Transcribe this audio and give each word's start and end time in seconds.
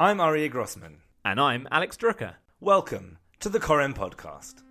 I'm 0.00 0.16
Aryeh 0.16 0.50
Grossman. 0.50 1.02
And 1.26 1.38
I'm 1.38 1.68
Alex 1.70 1.98
Drucker. 1.98 2.36
Welcome 2.58 3.18
to 3.40 3.50
the 3.50 3.60
Koren 3.60 3.92
Podcast. 3.92 4.62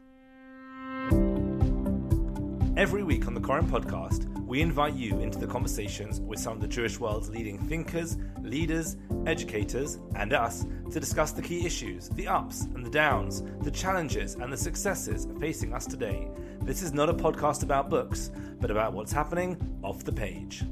Every 2.75 3.03
week 3.03 3.27
on 3.27 3.35
the 3.35 3.39
Koren 3.39 3.67
Podcast, 3.67 4.25
we 4.47 4.59
invite 4.59 4.95
you 4.95 5.19
into 5.19 5.37
the 5.37 5.45
conversations 5.45 6.19
with 6.19 6.39
some 6.39 6.53
of 6.53 6.61
the 6.61 6.67
Jewish 6.67 6.99
world's 6.99 7.29
leading 7.29 7.59
thinkers, 7.59 8.17
leaders, 8.41 8.97
educators, 9.27 9.99
and 10.15 10.33
us 10.33 10.65
to 10.91 10.99
discuss 10.99 11.31
the 11.31 11.43
key 11.43 11.63
issues, 11.63 12.09
the 12.09 12.27
ups 12.27 12.63
and 12.73 12.83
the 12.83 12.89
downs, 12.89 13.43
the 13.61 13.69
challenges 13.69 14.33
and 14.33 14.51
the 14.51 14.57
successes 14.57 15.27
facing 15.39 15.75
us 15.75 15.85
today. 15.85 16.27
This 16.63 16.81
is 16.81 16.91
not 16.91 17.07
a 17.07 17.13
podcast 17.13 17.61
about 17.61 17.91
books, 17.91 18.31
but 18.59 18.71
about 18.71 18.93
what's 18.93 19.11
happening 19.11 19.79
off 19.83 20.03
the 20.03 20.11
page. 20.11 20.63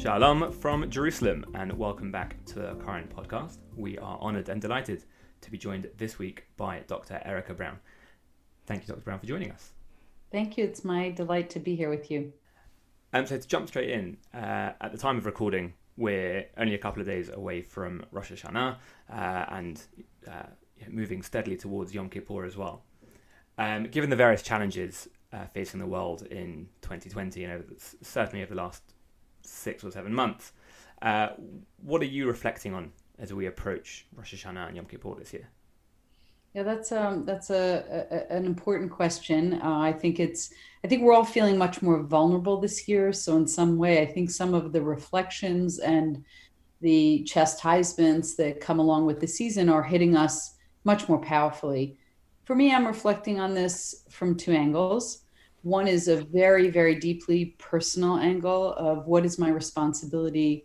Shalom 0.00 0.50
from 0.50 0.88
Jerusalem, 0.88 1.44
and 1.52 1.70
welcome 1.74 2.10
back 2.10 2.42
to 2.46 2.54
the 2.54 2.74
Koren 2.76 3.06
podcast. 3.06 3.58
We 3.76 3.98
are 3.98 4.18
honoured 4.18 4.48
and 4.48 4.58
delighted 4.58 5.04
to 5.42 5.50
be 5.50 5.58
joined 5.58 5.90
this 5.98 6.18
week 6.18 6.46
by 6.56 6.80
Dr. 6.86 7.20
Erica 7.22 7.52
Brown. 7.52 7.78
Thank 8.64 8.80
you, 8.80 8.94
Dr. 8.94 9.02
Brown, 9.02 9.18
for 9.18 9.26
joining 9.26 9.50
us. 9.50 9.72
Thank 10.32 10.56
you. 10.56 10.64
It's 10.64 10.86
my 10.86 11.10
delight 11.10 11.50
to 11.50 11.58
be 11.58 11.76
here 11.76 11.90
with 11.90 12.10
you. 12.10 12.32
Um, 13.12 13.26
so, 13.26 13.36
to 13.36 13.46
jump 13.46 13.68
straight 13.68 13.90
in, 13.90 14.16
uh, 14.32 14.72
at 14.80 14.90
the 14.90 14.96
time 14.96 15.18
of 15.18 15.26
recording, 15.26 15.74
we're 15.98 16.46
only 16.56 16.74
a 16.74 16.78
couple 16.78 17.02
of 17.02 17.06
days 17.06 17.28
away 17.28 17.60
from 17.60 18.02
Rosh 18.10 18.32
Hashanah 18.32 18.76
uh, 19.12 19.44
and 19.50 19.82
uh, 20.26 20.44
moving 20.88 21.20
steadily 21.20 21.58
towards 21.58 21.92
Yom 21.92 22.08
Kippur 22.08 22.46
as 22.46 22.56
well. 22.56 22.84
Um, 23.58 23.84
given 23.84 24.08
the 24.08 24.16
various 24.16 24.40
challenges 24.40 25.10
uh, 25.30 25.44
facing 25.52 25.78
the 25.78 25.86
world 25.86 26.22
in 26.22 26.70
2020 26.80 27.44
and 27.44 27.52
over 27.52 27.64
the, 27.64 27.96
certainly 28.00 28.42
over 28.42 28.54
the 28.54 28.62
last 28.62 28.82
six 29.42 29.84
or 29.84 29.90
seven 29.90 30.14
months. 30.14 30.52
Uh, 31.02 31.30
what 31.82 32.02
are 32.02 32.06
you 32.06 32.26
reflecting 32.26 32.74
on 32.74 32.92
as 33.18 33.32
we 33.32 33.46
approach 33.46 34.06
Rosh 34.14 34.34
Hashanah 34.34 34.68
and 34.68 34.76
Yom 34.76 34.86
Kippur 34.86 35.14
this 35.18 35.32
year? 35.32 35.48
Yeah, 36.54 36.64
that's 36.64 36.90
um, 36.90 37.24
that's 37.24 37.50
a, 37.50 38.26
a 38.30 38.34
an 38.34 38.44
important 38.44 38.90
question. 38.90 39.60
Uh, 39.62 39.78
I 39.78 39.92
think 39.92 40.18
it's 40.18 40.52
I 40.82 40.88
think 40.88 41.02
we're 41.02 41.12
all 41.12 41.24
feeling 41.24 41.56
much 41.56 41.80
more 41.80 42.02
vulnerable 42.02 42.60
this 42.60 42.88
year. 42.88 43.12
So 43.12 43.36
in 43.36 43.46
some 43.46 43.78
way, 43.78 44.02
I 44.02 44.06
think 44.06 44.30
some 44.30 44.52
of 44.52 44.72
the 44.72 44.82
reflections 44.82 45.78
and 45.78 46.24
the 46.80 47.22
chastisements 47.24 48.34
that 48.36 48.60
come 48.60 48.80
along 48.80 49.06
with 49.06 49.20
the 49.20 49.28
season 49.28 49.68
are 49.68 49.82
hitting 49.82 50.16
us 50.16 50.56
much 50.84 51.08
more 51.08 51.20
powerfully. 51.20 51.96
For 52.44 52.56
me, 52.56 52.74
I'm 52.74 52.86
reflecting 52.86 53.38
on 53.38 53.54
this 53.54 54.04
from 54.08 54.34
two 54.34 54.52
angles. 54.52 55.22
One 55.62 55.86
is 55.86 56.08
a 56.08 56.22
very, 56.24 56.70
very 56.70 56.94
deeply 56.94 57.56
personal 57.58 58.16
angle 58.16 58.72
of 58.74 59.06
what 59.06 59.26
is 59.26 59.38
my 59.38 59.50
responsibility 59.50 60.64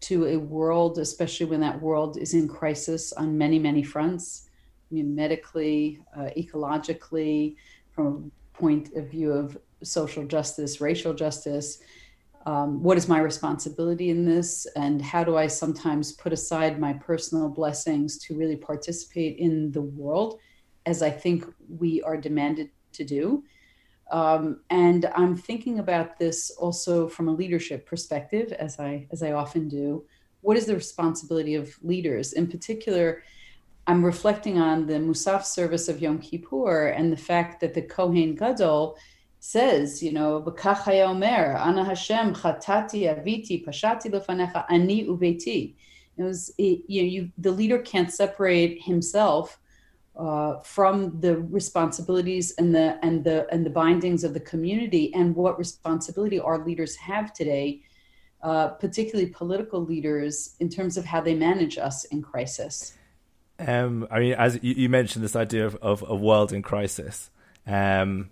to 0.00 0.26
a 0.26 0.36
world, 0.36 0.98
especially 0.98 1.46
when 1.46 1.60
that 1.60 1.80
world 1.80 2.18
is 2.18 2.34
in 2.34 2.46
crisis 2.46 3.12
on 3.12 3.36
many, 3.36 3.58
many 3.58 3.82
fronts. 3.82 4.48
I 4.90 4.94
mean, 4.94 5.14
medically, 5.14 6.00
uh, 6.16 6.30
ecologically, 6.36 7.56
from 7.90 8.30
a 8.54 8.56
point 8.56 8.94
of 8.94 9.10
view 9.10 9.32
of 9.32 9.58
social 9.82 10.24
justice, 10.24 10.80
racial 10.80 11.14
justice. 11.14 11.80
Um, 12.46 12.82
what 12.82 12.96
is 12.96 13.08
my 13.08 13.18
responsibility 13.18 14.10
in 14.10 14.24
this? 14.24 14.66
And 14.76 15.02
how 15.02 15.24
do 15.24 15.36
I 15.36 15.48
sometimes 15.48 16.12
put 16.12 16.32
aside 16.32 16.78
my 16.78 16.92
personal 16.92 17.48
blessings 17.48 18.18
to 18.18 18.36
really 18.36 18.56
participate 18.56 19.38
in 19.38 19.72
the 19.72 19.82
world 19.82 20.38
as 20.86 21.02
I 21.02 21.10
think 21.10 21.44
we 21.68 22.00
are 22.02 22.16
demanded 22.16 22.70
to 22.92 23.04
do? 23.04 23.42
Um, 24.10 24.60
and 24.70 25.06
I'm 25.14 25.36
thinking 25.36 25.78
about 25.78 26.18
this 26.18 26.50
also 26.50 27.08
from 27.08 27.28
a 27.28 27.32
leadership 27.32 27.86
perspective, 27.86 28.52
as 28.52 28.78
I 28.78 29.06
as 29.10 29.22
I 29.22 29.32
often 29.32 29.68
do. 29.68 30.04
What 30.40 30.56
is 30.56 30.66
the 30.66 30.74
responsibility 30.74 31.54
of 31.56 31.76
leaders? 31.82 32.32
In 32.32 32.46
particular, 32.46 33.22
I'm 33.86 34.04
reflecting 34.04 34.58
on 34.58 34.86
the 34.86 34.94
Musaf 34.94 35.44
service 35.44 35.88
of 35.88 36.00
Yom 36.00 36.18
Kippur 36.18 36.88
and 36.88 37.12
the 37.12 37.16
fact 37.16 37.60
that 37.60 37.74
the 37.74 37.82
Kohen 37.82 38.34
Gadol 38.34 38.96
says, 39.40 40.02
you 40.02 40.12
know, 40.12 40.44
Omer, 40.44 41.56
Ana 41.56 41.84
Hashem, 41.84 42.34
Chatati, 42.34 43.02
Aviti, 43.06 43.64
Pashati 43.64 44.10
lefanecha, 44.10 44.64
Ani 44.68 45.06
ubeti. 45.06 45.74
It 46.16 46.22
was, 46.22 46.52
it, 46.58 46.82
you 46.88 47.02
know, 47.02 47.08
you, 47.08 47.30
the 47.38 47.52
leader 47.52 47.78
can't 47.78 48.12
separate 48.12 48.82
himself 48.82 49.58
uh, 50.18 50.58
from 50.60 51.20
the 51.20 51.38
responsibilities 51.38 52.52
and 52.58 52.74
the 52.74 52.98
and 53.02 53.24
the 53.24 53.46
and 53.52 53.64
the 53.64 53.70
bindings 53.70 54.24
of 54.24 54.34
the 54.34 54.40
community 54.40 55.14
and 55.14 55.34
what 55.34 55.56
responsibility 55.58 56.40
our 56.40 56.58
leaders 56.58 56.96
have 56.96 57.32
today 57.32 57.80
uh, 58.42 58.68
particularly 58.68 59.30
political 59.30 59.84
leaders 59.84 60.54
in 60.60 60.68
terms 60.68 60.96
of 60.96 61.04
how 61.04 61.20
they 61.20 61.34
manage 61.34 61.76
us 61.76 62.04
in 62.04 62.22
crisis. 62.22 62.94
Um, 63.58 64.06
i 64.12 64.20
mean 64.20 64.34
as 64.34 64.60
you, 64.62 64.74
you, 64.74 64.88
mentioned 64.88 65.24
this 65.24 65.34
idea 65.34 65.66
of, 65.66 65.74
of 65.76 66.04
a 66.06 66.14
world 66.14 66.52
in 66.52 66.62
crisis. 66.62 67.30
Um, 67.66 68.30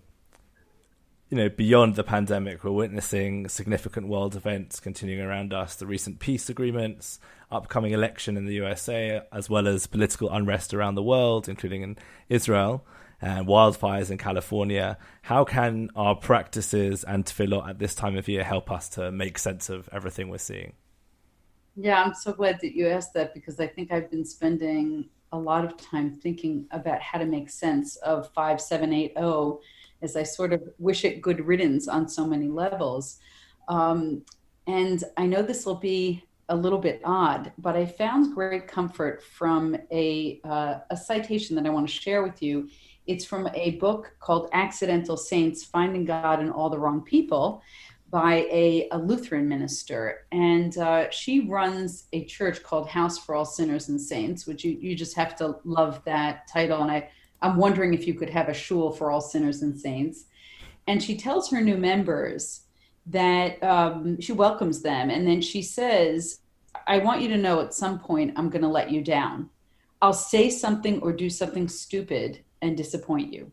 you 1.29 1.35
know, 1.37 1.49
beyond 1.49 1.95
the 1.95 2.03
pandemic, 2.03 2.63
we're 2.63 2.71
witnessing 2.71 3.49
significant 3.49 4.07
world 4.07 4.35
events 4.35 4.79
continuing 4.79 5.21
around 5.21 5.53
us. 5.53 5.75
The 5.75 5.85
recent 5.85 6.19
peace 6.19 6.49
agreements, 6.49 7.19
upcoming 7.51 7.91
election 7.91 8.37
in 8.37 8.45
the 8.45 8.53
USA, 8.55 9.21
as 9.33 9.49
well 9.49 9.67
as 9.67 9.87
political 9.87 10.29
unrest 10.29 10.73
around 10.73 10.95
the 10.95 11.03
world, 11.03 11.49
including 11.49 11.81
in 11.81 11.97
Israel, 12.29 12.85
and 13.21 13.45
wildfires 13.45 14.09
in 14.09 14.17
California. 14.17 14.97
How 15.23 15.43
can 15.43 15.89
our 15.97 16.15
practices 16.15 17.03
and 17.03 17.25
tefillot 17.25 17.69
at 17.69 17.79
this 17.79 17.93
time 17.93 18.15
of 18.15 18.29
year 18.29 18.45
help 18.45 18.71
us 18.71 18.87
to 18.89 19.11
make 19.11 19.37
sense 19.37 19.69
of 19.69 19.89
everything 19.91 20.29
we're 20.29 20.37
seeing? 20.37 20.73
Yeah, 21.75 22.01
I'm 22.01 22.13
so 22.13 22.31
glad 22.31 22.59
that 22.61 22.73
you 22.73 22.87
asked 22.87 23.13
that 23.15 23.33
because 23.33 23.59
I 23.59 23.67
think 23.67 23.91
I've 23.91 24.09
been 24.09 24.25
spending 24.25 25.09
a 25.33 25.37
lot 25.37 25.65
of 25.65 25.75
time 25.75 26.17
thinking 26.23 26.67
about 26.71 27.01
how 27.01 27.19
to 27.19 27.25
make 27.25 27.49
sense 27.49 27.97
of 27.97 28.31
5780 28.33 29.59
as 30.01 30.15
I 30.15 30.23
sort 30.23 30.53
of 30.53 30.61
wish 30.77 31.05
it 31.05 31.21
good 31.21 31.45
riddance 31.45 31.87
on 31.87 32.07
so 32.07 32.25
many 32.25 32.47
levels. 32.47 33.19
Um, 33.67 34.23
and 34.67 35.03
I 35.17 35.25
know 35.25 35.41
this 35.41 35.65
will 35.65 35.75
be 35.75 36.23
a 36.49 36.55
little 36.55 36.79
bit 36.79 37.01
odd, 37.03 37.51
but 37.57 37.75
I 37.75 37.85
found 37.85 38.33
great 38.33 38.67
comfort 38.67 39.23
from 39.23 39.75
a, 39.91 40.39
uh, 40.43 40.79
a 40.89 40.97
citation 40.97 41.55
that 41.55 41.65
I 41.65 41.69
want 41.69 41.87
to 41.87 41.93
share 41.93 42.23
with 42.23 42.41
you. 42.41 42.69
It's 43.05 43.25
from 43.25 43.49
a 43.53 43.71
book 43.71 44.15
called 44.19 44.49
Accidental 44.53 45.17
Saints 45.17 45.63
Finding 45.63 46.05
God 46.05 46.39
in 46.39 46.49
All 46.49 46.69
the 46.69 46.79
Wrong 46.79 47.01
People 47.01 47.61
by 48.09 48.47
a, 48.51 48.87
a 48.91 48.97
Lutheran 48.97 49.47
minister. 49.47 50.25
And 50.31 50.77
uh, 50.77 51.09
she 51.09 51.41
runs 51.41 52.05
a 52.13 52.23
church 52.25 52.63
called 52.63 52.87
House 52.87 53.17
for 53.17 53.35
All 53.35 53.45
Sinners 53.45 53.89
and 53.89 53.99
Saints, 53.99 54.47
which 54.47 54.63
you, 54.63 54.77
you 54.79 54.95
just 54.95 55.15
have 55.15 55.35
to 55.37 55.57
love 55.65 56.01
that 56.05 56.47
title. 56.47 56.81
And 56.81 56.91
I 56.91 57.09
I'm 57.41 57.57
wondering 57.57 57.93
if 57.93 58.07
you 58.07 58.13
could 58.13 58.29
have 58.29 58.49
a 58.49 58.53
shul 58.53 58.91
for 58.91 59.11
all 59.11 59.21
sinners 59.21 59.61
and 59.61 59.79
saints. 59.79 60.25
And 60.87 61.01
she 61.03 61.17
tells 61.17 61.49
her 61.49 61.61
new 61.61 61.77
members 61.77 62.61
that 63.07 63.61
um, 63.63 64.19
she 64.19 64.33
welcomes 64.33 64.81
them. 64.81 65.09
And 65.09 65.27
then 65.27 65.41
she 65.41 65.61
says, 65.61 66.39
I 66.87 66.99
want 66.99 67.21
you 67.21 67.29
to 67.29 67.37
know 67.37 67.61
at 67.61 67.73
some 67.73 67.99
point 67.99 68.33
I'm 68.35 68.49
going 68.49 68.61
to 68.61 68.67
let 68.67 68.91
you 68.91 69.01
down. 69.01 69.49
I'll 70.01 70.13
say 70.13 70.49
something 70.49 71.01
or 71.01 71.11
do 71.11 71.29
something 71.29 71.67
stupid 71.67 72.43
and 72.61 72.77
disappoint 72.77 73.33
you. 73.33 73.51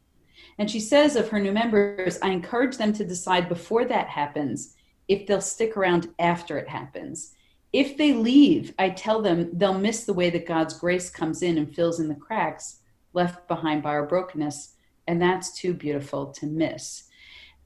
And 0.59 0.71
she 0.71 0.81
says 0.81 1.17
of 1.17 1.29
her 1.29 1.41
new 1.41 1.53
members, 1.53 2.19
I 2.23 2.31
encourage 2.31 2.77
them 2.77 2.93
to 2.95 3.05
decide 3.05 3.49
before 3.49 3.85
that 3.87 4.09
happens 4.09 4.77
if 5.09 5.27
they'll 5.27 5.41
stick 5.41 5.77
around 5.77 6.09
after 6.19 6.59
it 6.59 6.69
happens. 6.69 7.35
If 7.73 7.97
they 7.97 8.13
leave, 8.13 8.73
I 8.79 8.91
tell 8.91 9.21
them 9.21 9.51
they'll 9.53 9.79
miss 9.79 10.05
the 10.05 10.13
way 10.13 10.31
that 10.31 10.47
God's 10.47 10.79
grace 10.79 11.11
comes 11.11 11.43
in 11.43 11.59
and 11.59 11.75
fills 11.75 11.99
in 11.99 12.09
the 12.09 12.15
cracks 12.15 12.81
left 13.15 13.49
behind 13.49 13.83
by 13.83 13.91
our 13.91 14.07
brokenness. 14.07 14.75
And 15.07 15.21
that's 15.21 15.59
too 15.59 15.75
beautiful 15.75 16.27
to 16.33 16.47
miss. 16.47 17.05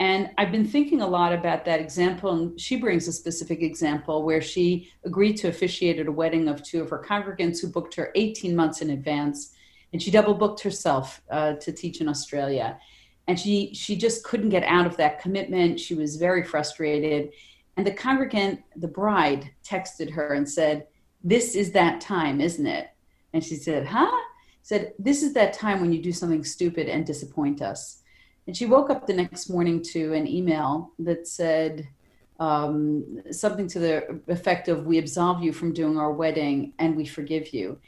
And 0.01 0.31
I've 0.39 0.53
been 0.53 0.67
thinking 0.67 1.01
a 1.01 1.07
lot 1.07 1.33
about 1.33 1.65
that 1.65 1.81
example. 1.81 2.31
And 2.31 2.61
she 2.61 2.77
brings 2.77 3.09
a 3.09 3.13
specific 3.13 3.63
example 3.63 4.23
where 4.23 4.41
she 4.41 4.91
agreed 5.05 5.37
to 5.39 5.49
officiate 5.49 5.99
at 5.99 6.07
a 6.07 6.13
wedding 6.13 6.49
of 6.49 6.63
two 6.63 6.83
of 6.83 6.91
her 6.91 7.05
congregants 7.05 7.61
who 7.61 7.69
booked 7.69 7.95
her 7.97 8.13
18 8.15 8.55
months 8.55 8.81
in 8.81 8.91
advance. 8.91 9.55
And 9.93 10.01
she 10.01 10.11
double 10.11 10.35
booked 10.35 10.61
herself 10.63 11.21
uh, 11.31 11.55
to 11.55 11.73
teach 11.73 12.01
in 12.01 12.09
Australia. 12.09 12.79
And 13.27 13.39
she, 13.39 13.75
she 13.75 13.97
just 13.97 14.23
couldn't 14.25 14.51
get 14.51 14.65
out 14.65 14.87
of 14.87 14.97
that 14.99 15.21
commitment. 15.21 15.81
She 15.81 15.95
was 15.95 16.17
very 16.17 16.45
frustrated. 16.45 17.33
And 17.77 17.87
the 17.87 17.93
congregant, 17.93 18.61
the 18.77 18.89
bride, 18.89 19.51
texted 19.65 20.11
her 20.13 20.35
and 20.35 20.49
said, 20.49 20.87
This 21.25 21.55
is 21.57 21.73
that 21.73 22.01
time, 22.01 22.41
isn't 22.41 22.67
it? 22.67 22.89
And 23.33 23.43
she 23.43 23.57
said, 23.57 23.87
Huh? 23.87 24.17
Said, 24.69 24.93
This 24.99 25.23
is 25.23 25.33
that 25.33 25.55
time 25.55 25.81
when 25.81 25.95
you 25.95 26.03
do 26.03 26.13
something 26.13 26.45
stupid 26.45 26.91
and 26.91 27.07
disappoint 27.07 27.63
us. 27.63 28.03
And 28.47 28.55
she 28.55 28.67
woke 28.67 28.91
up 28.91 29.07
the 29.07 29.15
next 29.15 29.49
morning 29.49 29.83
to 29.95 30.13
an 30.13 30.27
email 30.27 30.93
that 30.99 31.27
said 31.27 31.89
um, 32.39 33.23
something 33.31 33.67
to 33.69 33.79
the 33.79 34.21
effect 34.29 34.69
of, 34.69 34.85
We 34.85 34.99
absolve 34.99 35.43
you 35.43 35.55
from 35.55 35.73
doing 35.73 35.97
our 35.97 36.13
wedding 36.13 36.75
and 36.79 36.95
we 36.95 37.07
forgive 37.07 37.55
you. 37.55 37.79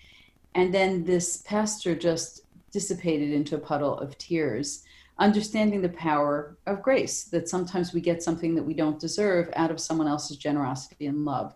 And 0.55 0.73
then 0.73 1.05
this 1.05 1.43
pastor 1.43 1.94
just 1.94 2.44
dissipated 2.73 3.31
into 3.31 3.56
a 3.56 3.67
puddle 3.71 3.99
of 3.99 4.17
tears, 4.17 4.83
understanding 5.19 5.83
the 5.83 5.91
power 5.91 6.56
of 6.67 6.81
grace, 6.81 7.25
that 7.25 7.50
sometimes 7.50 7.93
we 7.93 8.00
get 8.00 8.23
something 8.23 8.55
that 8.55 8.62
we 8.62 8.73
don't 8.73 8.99
deserve 8.99 9.50
out 9.55 9.71
of 9.71 9.81
someone 9.81 10.09
else's 10.09 10.38
generosity 10.38 11.09
and 11.09 11.26
love. 11.26 11.55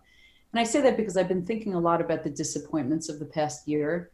And 0.52 0.60
I 0.60 0.64
say 0.64 0.82
that 0.82 0.98
because 0.98 1.16
I've 1.16 1.28
been 1.28 1.46
thinking 1.46 1.72
a 1.72 1.80
lot 1.80 2.02
about 2.02 2.24
the 2.24 2.30
disappointments 2.30 3.08
of 3.08 3.18
the 3.18 3.24
past 3.24 3.66
year 3.66 4.10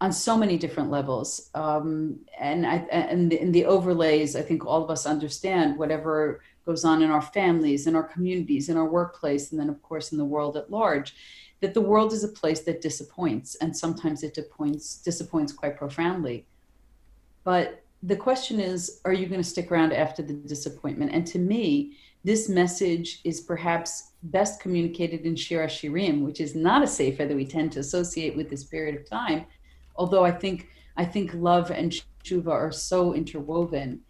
on 0.00 0.12
so 0.12 0.36
many 0.36 0.56
different 0.56 0.90
levels. 0.90 1.50
Um, 1.54 2.20
and 2.38 2.66
I, 2.66 2.76
and 2.90 3.32
in 3.32 3.52
the 3.52 3.64
overlays, 3.64 4.36
I 4.36 4.42
think 4.42 4.64
all 4.64 4.82
of 4.82 4.90
us 4.90 5.06
understand 5.06 5.76
whatever 5.76 6.40
goes 6.64 6.84
on 6.84 7.02
in 7.02 7.10
our 7.10 7.22
families, 7.22 7.86
in 7.86 7.96
our 7.96 8.02
communities, 8.02 8.68
in 8.68 8.76
our 8.76 8.88
workplace, 8.88 9.50
and 9.50 9.60
then 9.60 9.68
of 9.68 9.82
course 9.82 10.12
in 10.12 10.18
the 10.18 10.24
world 10.24 10.56
at 10.56 10.70
large, 10.70 11.14
that 11.60 11.74
the 11.74 11.80
world 11.80 12.12
is 12.12 12.22
a 12.22 12.28
place 12.28 12.60
that 12.60 12.80
disappoints, 12.80 13.56
and 13.56 13.76
sometimes 13.76 14.22
it 14.22 14.34
disappoints 14.34 15.02
disappoints 15.02 15.52
quite 15.52 15.76
profoundly. 15.76 16.46
But 17.42 17.82
the 18.02 18.16
question 18.16 18.60
is, 18.60 19.00
are 19.04 19.12
you 19.12 19.26
going 19.26 19.42
to 19.42 19.48
stick 19.48 19.72
around 19.72 19.92
after 19.92 20.22
the 20.22 20.34
disappointment? 20.34 21.12
And 21.12 21.26
to 21.28 21.38
me, 21.38 21.96
this 22.22 22.48
message 22.48 23.20
is 23.24 23.40
perhaps 23.40 24.12
best 24.24 24.60
communicated 24.60 25.22
in 25.22 25.34
Shir 25.34 25.66
Shirim, 25.66 26.22
which 26.22 26.40
is 26.40 26.54
not 26.54 26.82
a 26.82 26.86
sefer 26.86 27.26
that 27.26 27.34
we 27.34 27.46
tend 27.46 27.72
to 27.72 27.80
associate 27.80 28.36
with 28.36 28.50
this 28.50 28.64
period 28.64 28.94
of 28.96 29.08
time. 29.08 29.46
Although 29.98 30.24
I 30.24 30.30
think 30.30 30.68
I 30.96 31.04
think 31.04 31.34
love 31.34 31.70
and 31.70 31.92
tshuva 32.24 32.48
are 32.48 32.72
so 32.72 33.14
interwoven. 33.14 34.00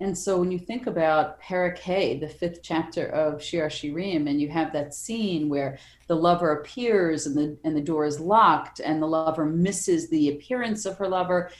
And 0.00 0.16
so 0.16 0.38
when 0.38 0.52
you 0.52 0.60
think 0.60 0.86
about 0.86 1.40
Perek 1.42 2.20
the 2.20 2.28
fifth 2.28 2.60
chapter 2.62 3.06
of 3.06 3.42
Shir 3.42 3.68
Shirim, 3.68 4.28
and 4.28 4.40
you 4.40 4.48
have 4.48 4.72
that 4.72 4.94
scene 4.94 5.48
where 5.48 5.78
the 6.06 6.14
lover 6.14 6.52
appears 6.52 7.26
and 7.26 7.36
the 7.36 7.56
and 7.64 7.76
the 7.76 7.80
door 7.80 8.04
is 8.04 8.20
locked 8.20 8.80
and 8.80 9.02
the 9.02 9.06
lover 9.06 9.44
misses 9.44 10.08
the 10.08 10.28
appearance 10.28 10.86
of 10.86 10.98
her 10.98 11.08
lover, 11.08 11.50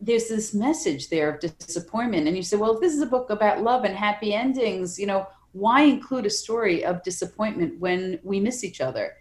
there's 0.00 0.28
this 0.28 0.54
message 0.54 1.10
there 1.10 1.30
of 1.30 1.40
disappointment. 1.40 2.26
And 2.26 2.36
you 2.36 2.42
say, 2.42 2.56
well, 2.56 2.74
if 2.74 2.80
this 2.80 2.94
is 2.94 3.02
a 3.02 3.06
book 3.06 3.30
about 3.30 3.62
love 3.62 3.84
and 3.84 3.94
happy 3.94 4.34
endings, 4.34 4.98
you 4.98 5.06
know, 5.06 5.26
why 5.52 5.82
include 5.82 6.26
a 6.26 6.30
story 6.30 6.84
of 6.84 7.02
disappointment 7.02 7.78
when 7.78 8.18
we 8.24 8.40
miss 8.40 8.64
each 8.64 8.80
other? 8.80 9.16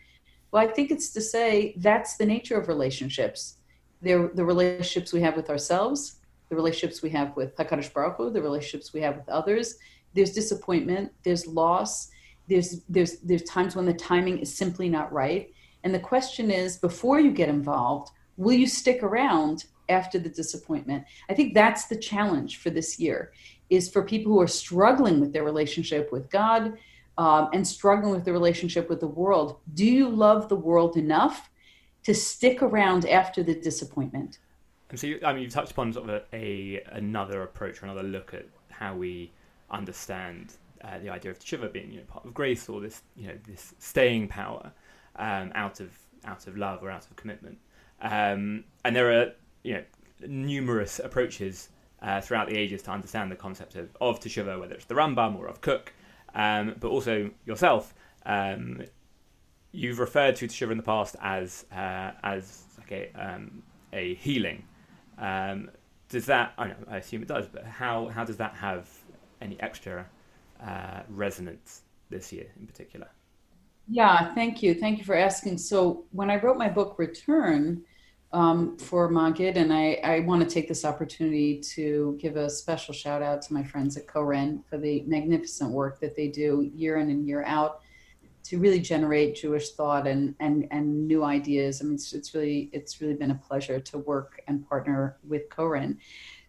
Well, 0.51 0.68
I 0.68 0.71
think 0.71 0.89
it's 0.89 1.12
to 1.12 1.21
say 1.21 1.75
that's 1.77 2.18
the 2.18 2.25
nature 2.25 2.57
of 2.57 2.68
relationships. 2.68 3.58
The 4.01 4.17
relationships 4.17 5.11
we 5.11 5.21
have 5.21 5.35
with 5.35 5.49
ourselves, 5.49 6.15
the 6.49 6.55
relationships 6.55 7.01
we 7.01 7.09
have 7.11 7.35
with 7.35 7.55
Hakadosh 7.57 7.93
Baruch 7.93 8.17
Hu, 8.17 8.29
the 8.31 8.41
relationships 8.41 8.93
we 8.93 9.01
have 9.01 9.17
with 9.17 9.29
others. 9.29 9.75
There's 10.13 10.31
disappointment, 10.31 11.11
there's 11.23 11.45
loss, 11.45 12.09
there's 12.47 12.81
there's 12.89 13.19
there's 13.19 13.43
times 13.43 13.75
when 13.75 13.85
the 13.85 13.93
timing 13.93 14.39
is 14.39 14.55
simply 14.55 14.89
not 14.89 15.11
right. 15.13 15.53
And 15.83 15.93
the 15.93 15.99
question 15.99 16.49
is, 16.49 16.77
before 16.77 17.19
you 17.19 17.31
get 17.31 17.49
involved, 17.49 18.11
will 18.37 18.53
you 18.53 18.67
stick 18.67 19.03
around 19.03 19.65
after 19.89 20.19
the 20.19 20.29
disappointment. 20.29 21.03
I 21.29 21.33
think 21.33 21.53
that's 21.53 21.87
the 21.87 21.97
challenge 21.97 22.57
for 22.57 22.69
this 22.69 22.99
year 22.99 23.33
is 23.69 23.89
for 23.89 24.03
people 24.03 24.31
who 24.31 24.41
are 24.41 24.47
struggling 24.47 25.19
with 25.19 25.33
their 25.33 25.43
relationship 25.43 26.11
with 26.11 26.29
God 26.29 26.77
um, 27.17 27.49
and 27.53 27.67
struggling 27.67 28.13
with 28.13 28.23
the 28.23 28.31
relationship 28.31 28.89
with 28.89 28.99
the 28.99 29.07
world. 29.07 29.59
Do 29.73 29.85
you 29.85 30.09
love 30.09 30.47
the 30.47 30.55
world 30.55 30.95
enough 30.95 31.48
to 32.03 32.13
stick 32.13 32.61
around 32.61 33.05
after 33.05 33.43
the 33.43 33.55
disappointment? 33.55 34.39
And 34.89 34.99
so, 34.99 35.07
you, 35.07 35.19
I 35.23 35.33
mean, 35.33 35.43
you've 35.43 35.53
touched 35.53 35.71
upon 35.71 35.93
sort 35.93 36.09
of 36.09 36.23
a, 36.33 36.35
a 36.35 36.83
another 36.93 37.43
approach 37.43 37.81
or 37.81 37.85
another 37.85 38.03
look 38.03 38.33
at 38.33 38.45
how 38.69 38.95
we 38.95 39.31
understand 39.69 40.53
uh, 40.83 40.97
the 40.99 41.09
idea 41.09 41.29
of 41.29 41.39
tshuva 41.39 41.71
being 41.71 41.91
you 41.91 41.97
know, 41.99 42.05
part 42.05 42.25
of 42.25 42.33
grace 42.33 42.69
or 42.69 42.81
this 42.81 43.01
you 43.15 43.27
know 43.27 43.35
this 43.47 43.73
staying 43.79 44.27
power 44.27 44.71
um, 45.17 45.51
out 45.53 45.79
of 45.79 45.91
out 46.25 46.47
of 46.47 46.57
love 46.57 46.81
or 46.83 46.89
out 46.89 47.05
of 47.05 47.15
commitment. 47.15 47.57
Um, 48.01 48.63
and 48.85 48.95
there 48.95 49.11
are 49.11 49.31
you 49.63 49.73
know 49.75 49.83
numerous 50.27 50.99
approaches 50.99 51.69
uh, 52.01 52.21
throughout 52.21 52.47
the 52.47 52.57
ages 52.57 52.81
to 52.83 52.91
understand 52.91 53.31
the 53.31 53.35
concept 53.35 53.75
of, 53.75 53.89
of 53.99 54.19
teshuva, 54.19 54.59
whether 54.59 54.73
it's 54.73 54.85
the 54.85 54.95
Rambam 54.95 55.37
or 55.37 55.45
Rav 55.45 55.61
Kook, 55.61 55.93
um, 56.33 56.75
but 56.79 56.89
also 56.89 57.29
yourself. 57.45 57.93
Um, 58.25 58.83
you've 59.71 60.00
referred 60.00 60.36
to 60.38 60.48
teshuva 60.48 60.71
in 60.71 60.77
the 60.77 60.83
past 60.83 61.16
as 61.21 61.66
uh, 61.71 62.12
as 62.24 62.63
a 62.92 63.12
um, 63.16 63.63
a 63.94 64.16
healing. 64.16 64.63
Um, 65.18 65.69
does 66.10 66.25
that? 66.25 66.54
I, 66.57 66.68
know, 66.68 66.75
I 66.89 66.98
assume 66.98 67.21
it 67.21 67.27
does, 67.27 67.48
but 67.48 67.66
how 67.66 68.07
how 68.07 68.24
does 68.24 68.38
that 68.38 68.56
have 68.56 68.89
any 69.42 69.60
extra 69.62 70.06
uh, 70.62 71.01
resonance 71.10 71.81
this 72.10 72.31
year 72.33 72.48
in 72.60 72.68
particular? 72.68 73.07
Yeah, 73.88 74.33
thank 74.36 74.62
you. 74.62 74.75
Thank 74.75 75.00
you 75.00 75.04
for 75.04 75.16
asking. 75.16 75.57
So 75.57 76.06
when 76.12 76.30
I 76.30 76.39
wrote 76.39 76.57
my 76.57 76.69
book 76.69 77.00
Return, 77.00 77.83
um, 78.31 78.77
for 78.77 79.10
Maggid, 79.10 79.57
and 79.57 79.74
I, 79.74 80.00
I 80.04 80.19
want 80.21 80.48
to 80.48 80.50
take 80.50 80.68
this 80.68 80.86
opportunity 80.86 81.60
to 81.74 82.16
give 82.21 82.36
a 82.36 82.50
special 82.50 82.94
shout 82.94 83.24
out 83.24 83.42
to 83.44 83.54
my 83.54 83.63
friends 83.63 83.98
at 83.98 84.07
Koren 84.07 84.63
for 84.69 84.77
the 84.77 85.01
magnificent 85.07 85.71
work 85.71 86.00
that 86.01 86.16
they 86.16 86.27
do 86.27 86.69
year 86.75 86.98
in 86.98 87.10
and 87.10 87.27
year 87.27 87.44
out 87.45 87.81
to 88.49 88.57
really 88.57 88.79
generate 88.79 89.35
Jewish 89.35 89.73
thought 89.73 90.07
and 90.07 90.33
and 90.39 90.67
and 90.71 91.07
new 91.07 91.23
ideas. 91.23 91.81
I 91.81 91.85
mean, 91.85 91.93
it's, 91.93 92.13
it's 92.13 92.33
really 92.33 92.71
it's 92.73 92.99
really 92.99 93.13
been 93.13 93.29
a 93.29 93.35
pleasure 93.35 93.79
to 93.79 93.99
work 93.99 94.41
and 94.47 94.67
partner 94.67 95.17
with 95.23 95.49
Koren. 95.49 95.99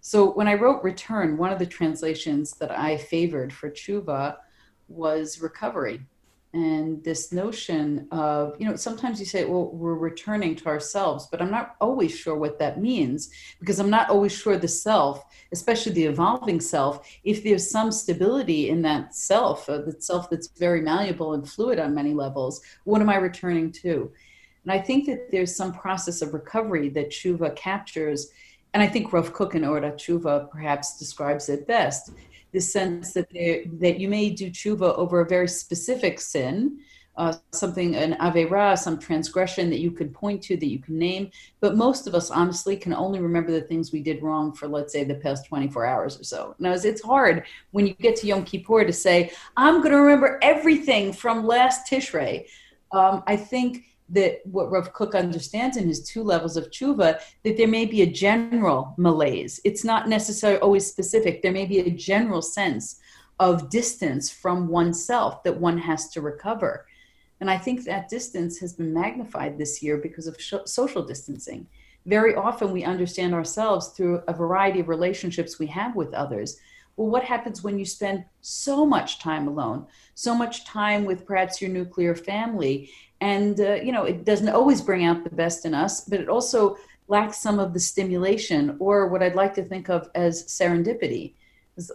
So 0.00 0.31
when 0.31 0.49
I 0.49 0.55
wrote 0.55 0.82
Return, 0.82 1.37
one 1.37 1.52
of 1.52 1.58
the 1.58 1.67
translations 1.67 2.52
that 2.52 2.70
I 2.70 2.97
favored 2.97 3.52
for 3.52 3.70
Tshuva 3.70 4.37
was 4.88 5.43
recovery 5.43 6.00
and 6.52 7.02
this 7.05 7.32
notion 7.32 8.08
of 8.11 8.56
you 8.58 8.67
know 8.67 8.75
sometimes 8.75 9.20
you 9.20 9.26
say 9.26 9.44
well 9.44 9.70
we're 9.70 9.94
returning 9.94 10.56
to 10.56 10.67
ourselves 10.67 11.29
but 11.31 11.41
i'm 11.41 11.50
not 11.50 11.76
always 11.81 12.12
sure 12.17 12.35
what 12.35 12.58
that 12.58 12.81
means 12.81 13.31
because 13.61 13.79
i'm 13.79 13.91
not 13.91 14.11
always 14.11 14.32
sure 14.32 14.56
the 14.56 14.67
self 14.67 15.25
especially 15.52 15.93
the 15.93 16.05
evolving 16.05 16.61
self 16.61 17.08
if 17.23 17.44
there's 17.44 17.70
some 17.70 17.93
stability 17.93 18.69
in 18.69 18.82
that 18.82 19.14
self 19.14 19.69
uh, 19.69 19.79
the 19.79 19.94
self 20.00 20.29
that's 20.29 20.49
very 20.49 20.81
malleable 20.81 21.35
and 21.35 21.49
fluid 21.49 21.79
on 21.79 21.94
many 21.94 22.14
levels 22.14 22.61
what 22.85 23.00
am 23.00 23.08
i 23.08 23.17
returning 23.17 23.70
to? 23.70 24.11
And 24.64 24.73
i 24.73 24.79
think 24.79 25.06
that 25.06 25.31
there's 25.31 25.55
some 25.55 25.73
process 25.73 26.20
of 26.20 26.35
recovery 26.35 26.88
that 26.91 27.11
tshuva 27.11 27.55
captures 27.55 28.32
and 28.75 28.82
i 28.82 28.88
think 28.88 29.12
Rav 29.12 29.32
Kook 29.32 29.55
in 29.55 29.62
Orot 29.62 29.94
Tshuva 29.94 30.50
perhaps 30.50 30.99
describes 30.99 31.49
it 31.49 31.67
best 31.69 32.11
the 32.52 32.61
sense 32.61 33.12
that 33.12 33.29
that 33.31 34.00
you 34.00 34.08
may 34.08 34.31
do 34.31 34.50
tshuva 34.50 34.97
over 34.97 35.20
a 35.20 35.29
very 35.29 35.49
specific 35.49 36.20
sin, 36.20 36.79
uh, 37.17 37.35
something 37.52 37.94
an 37.97 38.14
avera, 38.14 38.79
some 38.79 38.99
transgression 38.99 39.69
that 39.70 39.81
you 39.81 39.91
can 39.91 40.08
point 40.08 40.43
to, 40.43 40.56
that 40.56 40.70
you 40.70 40.79
can 40.79 40.99
name. 40.99 41.31
But 41.61 41.76
most 41.76 42.06
of 42.06 42.14
us, 42.14 42.31
honestly, 42.31 42.76
can 42.76 42.94
only 42.94 43.20
remember 43.20 43.52
the 43.52 43.61
things 43.61 43.93
we 43.93 44.00
did 44.00 44.23
wrong 44.23 44.52
for, 44.52 44.69
let's 44.69 44.93
say, 44.93 45.05
the 45.05 45.17
past 45.17 45.47
24 45.47 45.85
hours 45.87 46.19
or 46.19 46.25
so. 46.25 46.55
Now, 46.58 46.73
it's 46.73 47.02
hard 47.02 47.44
when 47.73 47.87
you 47.87 47.94
get 47.94 48.17
to 48.17 48.26
Yom 48.26 48.44
Kippur 48.44 48.85
to 48.85 48.93
say, 48.93 49.32
"I'm 49.56 49.79
going 49.79 49.93
to 49.93 49.99
remember 49.99 50.38
everything 50.43 51.12
from 51.12 51.47
last 51.47 51.91
Tishrei." 51.91 52.47
Um, 52.93 53.23
I 53.26 53.37
think 53.37 53.85
that 54.11 54.41
what 54.45 54.71
Rav 54.71 54.93
Kook 54.93 55.15
understands 55.15 55.77
in 55.77 55.87
his 55.87 56.03
two 56.03 56.23
levels 56.23 56.57
of 56.57 56.71
tshuva, 56.71 57.21
that 57.45 57.57
there 57.57 57.69
may 57.69 57.87
be 57.87 58.02
a 58.02 58.07
general 58.07 58.95
malaise. 58.97 59.61
It's 59.64 59.85
not 59.85 60.09
necessarily 60.09 60.61
always 60.61 60.87
specific. 60.87 61.43
There 61.43 61.52
may 61.52 61.67
be 61.67 61.81
a 61.81 61.90
general 61.90 62.43
sense 62.43 63.00
of 63.38 63.71
distance 63.71 64.31
from 64.31 64.69
oneself 64.69 65.43
that 65.45 65.59
one 65.59 65.79
has 65.79 66.09
to 66.11 66.21
recover. 66.21 66.87
And 67.40 67.50
I 67.50 67.57
think 67.57 67.85
that 67.85 68.11
distance 68.11 68.59
has 68.59 68.75
been 68.75 68.93
magnified 68.93 69.57
this 69.57 69.83
year 69.83 69.97
because 69.97 70.26
of 70.26 70.40
sh- 70.40 70.67
social 70.67 71.02
distancing. 71.02 71.67
Very 72.07 72.35
often 72.35 72.71
we 72.71 72.85
understand 72.85 73.35
ourselves 73.35 73.88
through 73.88 74.23
a 74.29 74.33
variety 74.33 74.81
of 74.81 74.88
relationships 74.88 75.59
we 75.59 75.67
have 75.69 75.97
with 75.97 76.12
others. 76.12 76.59
Well, 76.97 77.09
what 77.09 77.25
happens 77.25 77.62
when 77.62 77.78
you 77.78 77.85
spend 77.85 78.25
so 78.40 78.85
much 78.85 79.20
time 79.20 79.49
alone, 79.49 79.87
so 80.14 80.35
much 80.35 80.64
time 80.64 81.04
with 81.04 81.25
perhaps 81.25 81.61
your 81.61 81.70
nuclear 81.70 82.14
family, 82.14 82.90
and 83.20 83.61
uh, 83.61 83.75
you 83.75 83.92
know 83.92 84.04
it 84.04 84.25
doesn't 84.25 84.49
always 84.49 84.80
bring 84.80 85.04
out 85.04 85.25
the 85.25 85.30
best 85.30 85.64
in 85.64 85.75
us 85.75 86.02
but 86.02 86.20
it 86.20 86.28
also 86.28 86.76
lacks 87.09 87.38
some 87.38 87.59
of 87.59 87.73
the 87.73 87.80
stimulation 87.80 88.76
or 88.78 89.09
what 89.09 89.23
i'd 89.23 89.35
like 89.35 89.54
to 89.54 89.64
think 89.64 89.88
of 89.88 90.09
as 90.14 90.44
serendipity. 90.44 91.35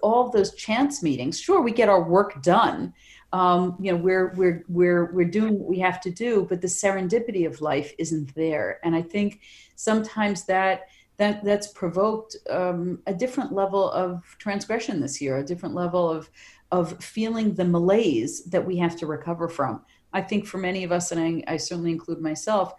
All 0.01 0.29
those 0.29 0.55
chance 0.55 1.03
meetings 1.03 1.39
sure 1.39 1.61
we 1.61 1.71
get 1.71 1.89
our 1.89 2.01
work 2.01 2.41
done. 2.41 2.93
Um, 3.33 3.75
you 3.79 3.91
know 3.91 3.97
we're 3.97 4.33
we're 4.35 4.63
we're 4.67 5.11
we're 5.11 5.29
doing 5.29 5.59
what 5.59 5.69
we 5.69 5.79
have 5.79 6.01
to 6.01 6.09
do 6.09 6.47
but 6.49 6.61
the 6.61 6.67
serendipity 6.67 7.45
of 7.45 7.61
life 7.61 7.93
isn't 7.99 8.33
there. 8.33 8.79
And 8.83 8.95
i 8.95 9.01
think 9.01 9.41
sometimes 9.75 10.45
that 10.45 10.87
that 11.17 11.43
that's 11.43 11.67
provoked 11.67 12.35
um, 12.49 12.99
a 13.07 13.13
different 13.13 13.53
level 13.53 13.89
of 13.91 14.23
transgression 14.37 14.99
this 14.99 15.21
year 15.21 15.37
a 15.37 15.45
different 15.45 15.75
level 15.75 16.09
of 16.09 16.29
of 16.71 17.01
feeling 17.03 17.53
the 17.53 17.63
malaise 17.63 18.43
that 18.45 18.65
we 18.65 18.77
have 18.77 18.97
to 18.97 19.05
recover 19.05 19.47
from 19.47 19.81
I 20.15 20.21
think 20.21 20.47
for 20.47 20.57
many 20.57 20.85
of 20.85 20.93
us, 20.93 21.11
and 21.11 21.19
I, 21.19 21.53
I 21.53 21.57
certainly 21.57 21.91
include 21.91 22.21
myself, 22.21 22.73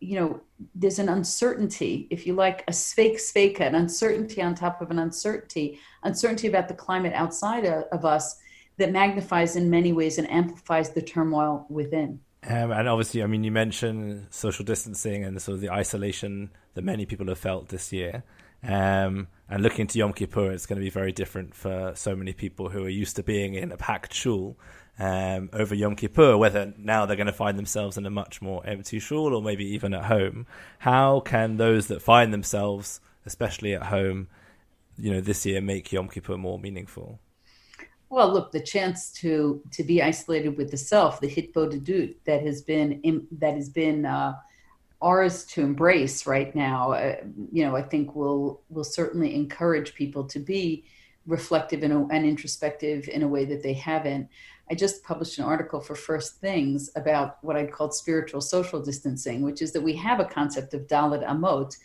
you 0.00 0.18
know, 0.18 0.40
there's 0.74 0.98
an 0.98 1.10
uncertainty, 1.10 2.08
if 2.08 2.26
you 2.26 2.32
like, 2.32 2.64
a 2.66 2.72
fake 2.72 3.18
sveka, 3.18 3.60
an 3.60 3.74
uncertainty 3.74 4.40
on 4.40 4.54
top 4.54 4.80
of 4.80 4.90
an 4.90 4.98
uncertainty, 4.98 5.78
uncertainty 6.04 6.48
about 6.48 6.68
the 6.68 6.74
climate 6.74 7.12
outside 7.12 7.66
of, 7.66 7.84
of 7.92 8.06
us 8.06 8.36
that 8.78 8.92
magnifies 8.92 9.56
in 9.56 9.68
many 9.68 9.92
ways 9.92 10.16
and 10.16 10.30
amplifies 10.30 10.88
the 10.88 11.02
turmoil 11.02 11.66
within. 11.68 12.18
Um, 12.48 12.70
and 12.70 12.88
obviously, 12.88 13.22
I 13.22 13.26
mean, 13.26 13.44
you 13.44 13.52
mentioned 13.52 14.28
social 14.30 14.64
distancing 14.64 15.22
and 15.22 15.40
sort 15.42 15.56
of 15.56 15.60
the 15.60 15.68
isolation 15.68 16.50
that 16.74 16.84
many 16.84 17.06
people 17.06 17.26
have 17.26 17.38
felt 17.38 17.68
this 17.68 17.92
year. 17.92 18.22
Um, 18.62 19.28
and 19.48 19.62
looking 19.62 19.86
to 19.88 19.98
Yom 19.98 20.12
Kippur, 20.12 20.52
it's 20.52 20.66
going 20.66 20.78
to 20.78 20.84
be 20.84 20.90
very 20.90 21.12
different 21.12 21.54
for 21.54 21.92
so 21.94 22.14
many 22.14 22.32
people 22.32 22.68
who 22.68 22.84
are 22.84 22.90
used 22.90 23.16
to 23.16 23.22
being 23.22 23.54
in 23.54 23.72
a 23.72 23.76
packed 23.76 24.14
shul 24.14 24.56
um, 24.98 25.48
over 25.52 25.74
Yom 25.74 25.96
Kippur, 25.96 26.36
whether 26.36 26.74
now 26.76 27.06
they're 27.06 27.16
going 27.16 27.26
to 27.26 27.32
find 27.32 27.58
themselves 27.58 27.96
in 27.96 28.04
a 28.04 28.10
much 28.10 28.42
more 28.42 28.64
empty 28.66 28.98
shul 28.98 29.34
or 29.34 29.42
maybe 29.42 29.64
even 29.64 29.94
at 29.94 30.04
home. 30.04 30.46
How 30.80 31.20
can 31.20 31.56
those 31.56 31.86
that 31.86 32.02
find 32.02 32.32
themselves, 32.32 33.00
especially 33.24 33.74
at 33.74 33.84
home, 33.84 34.28
you 34.98 35.12
know, 35.12 35.20
this 35.20 35.46
year 35.46 35.60
make 35.62 35.90
Yom 35.90 36.08
Kippur 36.08 36.36
more 36.36 36.58
meaningful? 36.58 37.18
Well, 38.10 38.32
look, 38.32 38.52
the 38.52 38.60
chance 38.60 39.10
to 39.20 39.62
to 39.72 39.84
be 39.84 40.02
isolated 40.02 40.56
with 40.56 40.70
the 40.70 40.76
self, 40.76 41.20
the 41.20 41.28
hitbo 41.28 41.70
hitbodedut 41.70 42.16
that 42.24 42.42
has 42.42 42.60
been 42.60 43.26
that 43.30 43.54
has 43.54 43.68
been 43.68 44.04
uh, 44.04 44.34
ours 45.00 45.44
to 45.46 45.62
embrace 45.62 46.26
right 46.26 46.54
now. 46.54 46.92
Uh, 46.92 47.16
you 47.52 47.64
know, 47.64 47.76
I 47.76 47.82
think 47.82 48.14
will 48.14 48.62
will 48.68 48.84
certainly 48.84 49.34
encourage 49.34 49.94
people 49.94 50.24
to 50.24 50.38
be 50.38 50.84
reflective 51.26 51.82
and, 51.82 52.10
and 52.10 52.26
introspective 52.26 53.08
in 53.08 53.22
a 53.22 53.28
way 53.28 53.44
that 53.44 53.62
they 53.62 53.74
haven't. 53.74 54.28
I 54.70 54.74
just 54.74 55.02
published 55.02 55.38
an 55.38 55.44
article 55.44 55.80
for 55.80 55.94
First 55.94 56.36
Things 56.36 56.90
about 56.94 57.38
what 57.42 57.56
I'd 57.56 57.72
called 57.72 57.94
spiritual 57.94 58.40
social 58.40 58.80
distancing, 58.80 59.42
which 59.42 59.62
is 59.62 59.72
that 59.72 59.80
we 59.80 59.96
have 59.96 60.20
a 60.20 60.24
concept 60.24 60.74
of 60.74 60.86
dalit 60.86 61.26
amot 61.26 61.76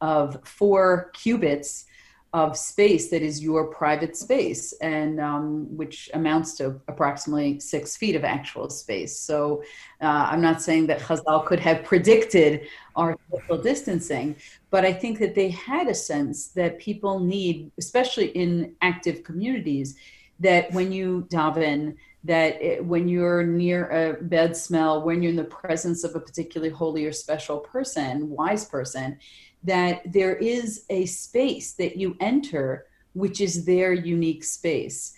of 0.00 0.38
four 0.44 1.10
cubits 1.14 1.86
of 2.32 2.56
space 2.56 3.10
that 3.10 3.20
is 3.20 3.42
your 3.42 3.66
private 3.66 4.16
space, 4.16 4.72
and 4.80 5.20
um, 5.20 5.66
which 5.76 6.08
amounts 6.14 6.54
to 6.54 6.80
approximately 6.88 7.60
six 7.60 7.96
feet 7.96 8.16
of 8.16 8.24
actual 8.24 8.70
space. 8.70 9.18
So 9.18 9.62
uh, 10.00 10.28
I'm 10.30 10.40
not 10.40 10.62
saying 10.62 10.86
that 10.86 11.00
Chazal 11.00 11.44
could 11.44 11.60
have 11.60 11.84
predicted 11.84 12.68
our 12.96 13.18
social 13.30 13.58
distancing, 13.58 14.34
but 14.70 14.82
I 14.84 14.94
think 14.94 15.18
that 15.18 15.34
they 15.34 15.50
had 15.50 15.88
a 15.88 15.94
sense 15.94 16.48
that 16.48 16.78
people 16.78 17.20
need, 17.20 17.70
especially 17.76 18.28
in 18.28 18.74
active 18.80 19.24
communities, 19.24 19.96
that 20.40 20.72
when 20.72 20.90
you 20.90 21.26
daven, 21.30 21.96
that 22.24 22.60
it, 22.62 22.84
when 22.84 23.08
you're 23.08 23.42
near 23.42 23.88
a 23.90 24.22
bed 24.22 24.56
smell, 24.56 25.02
when 25.02 25.22
you're 25.22 25.30
in 25.30 25.36
the 25.36 25.44
presence 25.44 26.02
of 26.02 26.14
a 26.14 26.20
particularly 26.20 26.72
holy 26.72 27.04
or 27.04 27.12
special 27.12 27.58
person, 27.58 28.30
wise 28.30 28.64
person, 28.64 29.18
that 29.64 30.12
there 30.12 30.36
is 30.36 30.84
a 30.90 31.06
space 31.06 31.72
that 31.74 31.96
you 31.96 32.16
enter, 32.20 32.86
which 33.12 33.40
is 33.40 33.64
their 33.64 33.92
unique 33.92 34.44
space. 34.44 35.14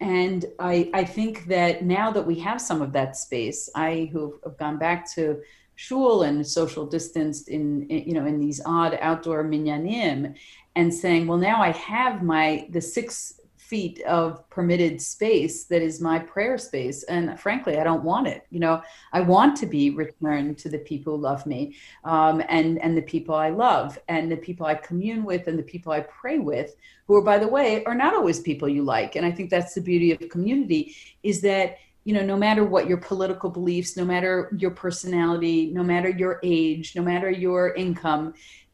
And 0.00 0.44
I, 0.58 0.90
I 0.94 1.04
think 1.04 1.46
that 1.46 1.84
now 1.84 2.10
that 2.12 2.26
we 2.26 2.38
have 2.40 2.60
some 2.60 2.82
of 2.82 2.92
that 2.92 3.16
space, 3.16 3.68
I 3.74 4.08
who 4.12 4.38
have 4.44 4.56
gone 4.56 4.78
back 4.78 5.12
to 5.14 5.40
shul 5.74 6.22
and 6.22 6.46
social 6.46 6.86
distanced 6.86 7.48
in, 7.48 7.86
in, 7.88 8.08
you 8.08 8.12
know 8.14 8.26
in 8.26 8.38
these 8.38 8.60
odd 8.64 8.98
outdoor 9.00 9.44
minyanim, 9.44 10.34
and 10.76 10.94
saying, 10.94 11.26
well, 11.26 11.38
now 11.38 11.60
I 11.60 11.72
have 11.72 12.22
my 12.22 12.66
the 12.70 12.80
six 12.80 13.37
feet 13.68 14.00
of 14.02 14.48
permitted 14.48 15.00
space 15.00 15.64
that 15.64 15.82
is 15.82 16.00
my 16.00 16.18
prayer 16.18 16.56
space. 16.56 17.02
And 17.04 17.38
frankly 17.38 17.78
i 17.78 17.84
don't 17.84 18.02
want 18.02 18.26
it. 18.26 18.46
You 18.50 18.60
know 18.60 18.82
i 19.12 19.20
want 19.20 19.56
to 19.58 19.66
be 19.66 19.90
returned 19.90 20.58
to 20.58 20.68
the 20.68 20.78
people 20.78 21.16
who 21.16 21.22
love 21.22 21.44
me 21.46 21.76
um, 22.04 22.42
and 22.48 22.80
and 22.82 22.96
the 22.96 23.02
people 23.02 23.34
i 23.34 23.50
love 23.50 23.98
and 24.08 24.30
the 24.30 24.36
people 24.36 24.66
i 24.66 24.74
commune 24.74 25.24
with 25.24 25.46
and 25.48 25.58
the 25.58 25.62
people 25.62 25.92
i 25.92 26.00
pray 26.00 26.38
with 26.38 26.76
who 27.06 27.14
are 27.16 27.22
by 27.22 27.38
the 27.38 27.48
way 27.48 27.84
are 27.84 27.94
not 27.94 28.14
always 28.14 28.40
people 28.40 28.68
you 28.68 28.82
like. 28.82 29.16
And 29.16 29.26
i 29.26 29.30
think 29.30 29.50
that's 29.50 29.74
the 29.74 29.80
beauty 29.80 30.12
of 30.12 30.28
community 30.28 30.96
is 31.22 31.40
that 31.42 31.78
you 32.04 32.14
know 32.14 32.24
no 32.24 32.36
matter 32.36 32.64
what 32.64 32.88
your 32.88 32.96
political 32.96 33.50
beliefs 33.50 33.96
no 33.96 34.04
matter 34.04 34.50
your 34.56 34.70
personality 34.70 35.70
no 35.74 35.82
matter 35.82 36.08
your 36.08 36.40
age 36.42 36.96
no 36.96 37.02
matter 37.02 37.30
your 37.30 37.74
income 37.74 38.32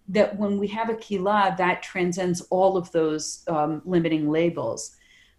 that 0.09 0.39
when 0.39 0.59
we 0.59 0.69
have 0.69 0.91
a 0.91 0.97
kila, 0.97 1.55
that 1.59 1.83
transcends 1.83 2.43
all 2.51 2.77
of 2.77 2.91
those 2.93 3.43
um, 3.49 3.83
limiting 3.85 4.31
labels. 4.31 4.97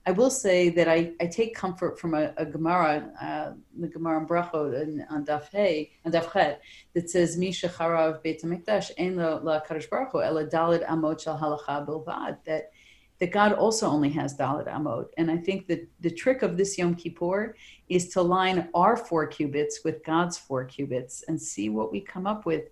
I 0.07 0.11
will 0.11 0.29
say 0.29 0.69
that 0.69 0.87
I, 0.87 1.13
I 1.19 1.25
take 1.25 1.55
comfort 1.55 1.99
from 1.99 2.13
a, 2.13 2.31
a 2.37 2.45
Gemara, 2.45 3.09
uh, 3.19 3.51
the 3.79 3.87
Gemara 3.87 4.19
in 4.19 4.27
Brachot 4.27 5.05
on 5.09 5.25
Daf 5.25 5.49
Hey, 5.51 5.93
on 6.05 6.11
Daf 6.11 6.31
Chet, 6.31 6.61
that 6.93 7.09
says, 7.09 7.37
"Mi 7.37 7.51
shecharav 7.51 8.21
Beit 8.21 8.43
Hamikdash 8.43 8.91
ein 8.99 9.15
lo 9.15 9.39
la 9.41 9.61
Kadosh 9.61 9.89
Baruch 9.89 10.11
Hu 10.11 10.21
ela 10.21 10.45
dalid 10.45 10.85
amot 10.87 11.21
shel 11.21 11.39
halacha 11.39 11.87
bilvad." 11.87 12.37
That 12.45 12.71
that 13.19 13.31
God 13.31 13.53
also 13.53 13.87
only 13.87 14.09
has 14.09 14.37
dalid 14.37 14.67
amot, 14.67 15.07
and 15.17 15.31
I 15.31 15.37
think 15.37 15.67
that 15.67 15.87
the 16.01 16.11
trick 16.11 16.43
of 16.43 16.55
this 16.55 16.77
Yom 16.77 16.93
Kippur 16.93 17.55
is 17.89 18.09
to 18.09 18.21
line 18.21 18.69
our 18.75 18.95
four 18.95 19.25
cubits 19.25 19.83
with 19.83 20.03
God's 20.03 20.37
four 20.37 20.65
cubits 20.65 21.23
and 21.27 21.41
see 21.41 21.69
what 21.69 21.91
we 21.91 21.99
come 21.99 22.27
up 22.27 22.45
with 22.45 22.65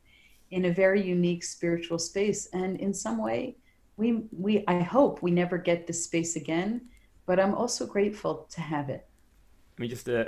in 0.54 0.66
a 0.66 0.72
very 0.72 1.02
unique 1.02 1.44
spiritual 1.44 2.00
space. 2.00 2.48
And 2.54 2.80
in 2.80 2.94
some 2.94 3.18
way, 3.18 3.58
we 3.98 4.24
we 4.32 4.64
I 4.68 4.82
hope 4.82 5.22
we 5.22 5.32
never 5.32 5.58
get 5.58 5.88
this 5.88 6.04
space 6.04 6.36
again, 6.36 6.82
but 7.26 7.40
I'm 7.40 7.54
also 7.54 7.86
grateful 7.86 8.48
to 8.52 8.62
have 8.62 8.90
it. 8.90 9.06
I 9.78 9.82
mean, 9.82 9.90
just 9.90 10.08
uh, 10.08 10.26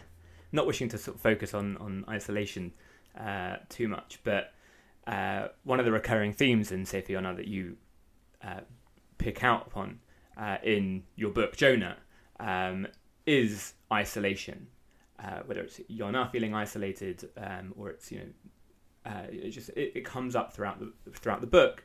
not 0.52 0.66
wishing 0.66 0.88
to 0.90 0.98
sort 0.98 1.16
of 1.16 1.20
focus 1.20 1.54
on 1.54 1.76
on 1.78 2.04
isolation 2.08 2.72
uh, 3.18 3.56
too 3.68 3.88
much, 3.88 4.20
but 4.24 4.52
uh, 5.06 5.48
one 5.64 5.78
of 5.78 5.86
the 5.86 5.92
recurring 5.92 6.32
themes 6.32 6.70
in 6.70 6.84
Sefer 6.84 7.12
Yonah 7.12 7.34
that 7.34 7.48
you 7.48 7.76
uh, 8.42 8.60
pick 9.16 9.42
out 9.42 9.66
upon 9.68 10.00
uh, 10.36 10.58
in 10.62 11.02
your 11.16 11.30
book 11.30 11.56
Jonah 11.56 11.96
um, 12.38 12.86
is 13.26 13.74
isolation. 13.92 14.68
Uh, 15.20 15.40
whether 15.46 15.62
it's 15.62 15.80
you're 15.88 16.12
now 16.12 16.28
feeling 16.28 16.54
isolated, 16.54 17.28
um, 17.36 17.74
or 17.76 17.90
it's 17.90 18.12
you 18.12 18.18
know 18.18 18.26
uh, 19.08 19.22
it 19.30 19.50
just 19.50 19.70
it, 19.70 19.92
it, 19.94 20.04
comes 20.04 20.36
up 20.36 20.52
throughout 20.52 20.78
the 20.78 20.92
throughout 21.12 21.40
the 21.40 21.46
book, 21.46 21.84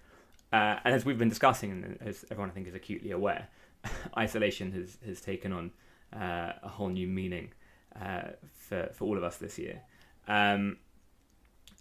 uh, 0.51 0.79
and 0.83 0.93
as 0.93 1.05
we've 1.05 1.17
been 1.17 1.29
discussing, 1.29 1.71
and 1.71 1.97
as 2.01 2.25
everyone 2.29 2.49
I 2.49 2.53
think 2.53 2.67
is 2.67 2.75
acutely 2.75 3.11
aware, 3.11 3.47
isolation 4.17 4.71
has 4.73 4.97
has 5.05 5.21
taken 5.21 5.53
on 5.53 5.71
uh, 6.13 6.53
a 6.61 6.67
whole 6.67 6.89
new 6.89 7.07
meaning 7.07 7.53
uh, 7.99 8.31
for 8.51 8.89
for 8.93 9.05
all 9.05 9.17
of 9.17 9.23
us 9.23 9.37
this 9.37 9.57
year. 9.57 9.81
Um, 10.27 10.77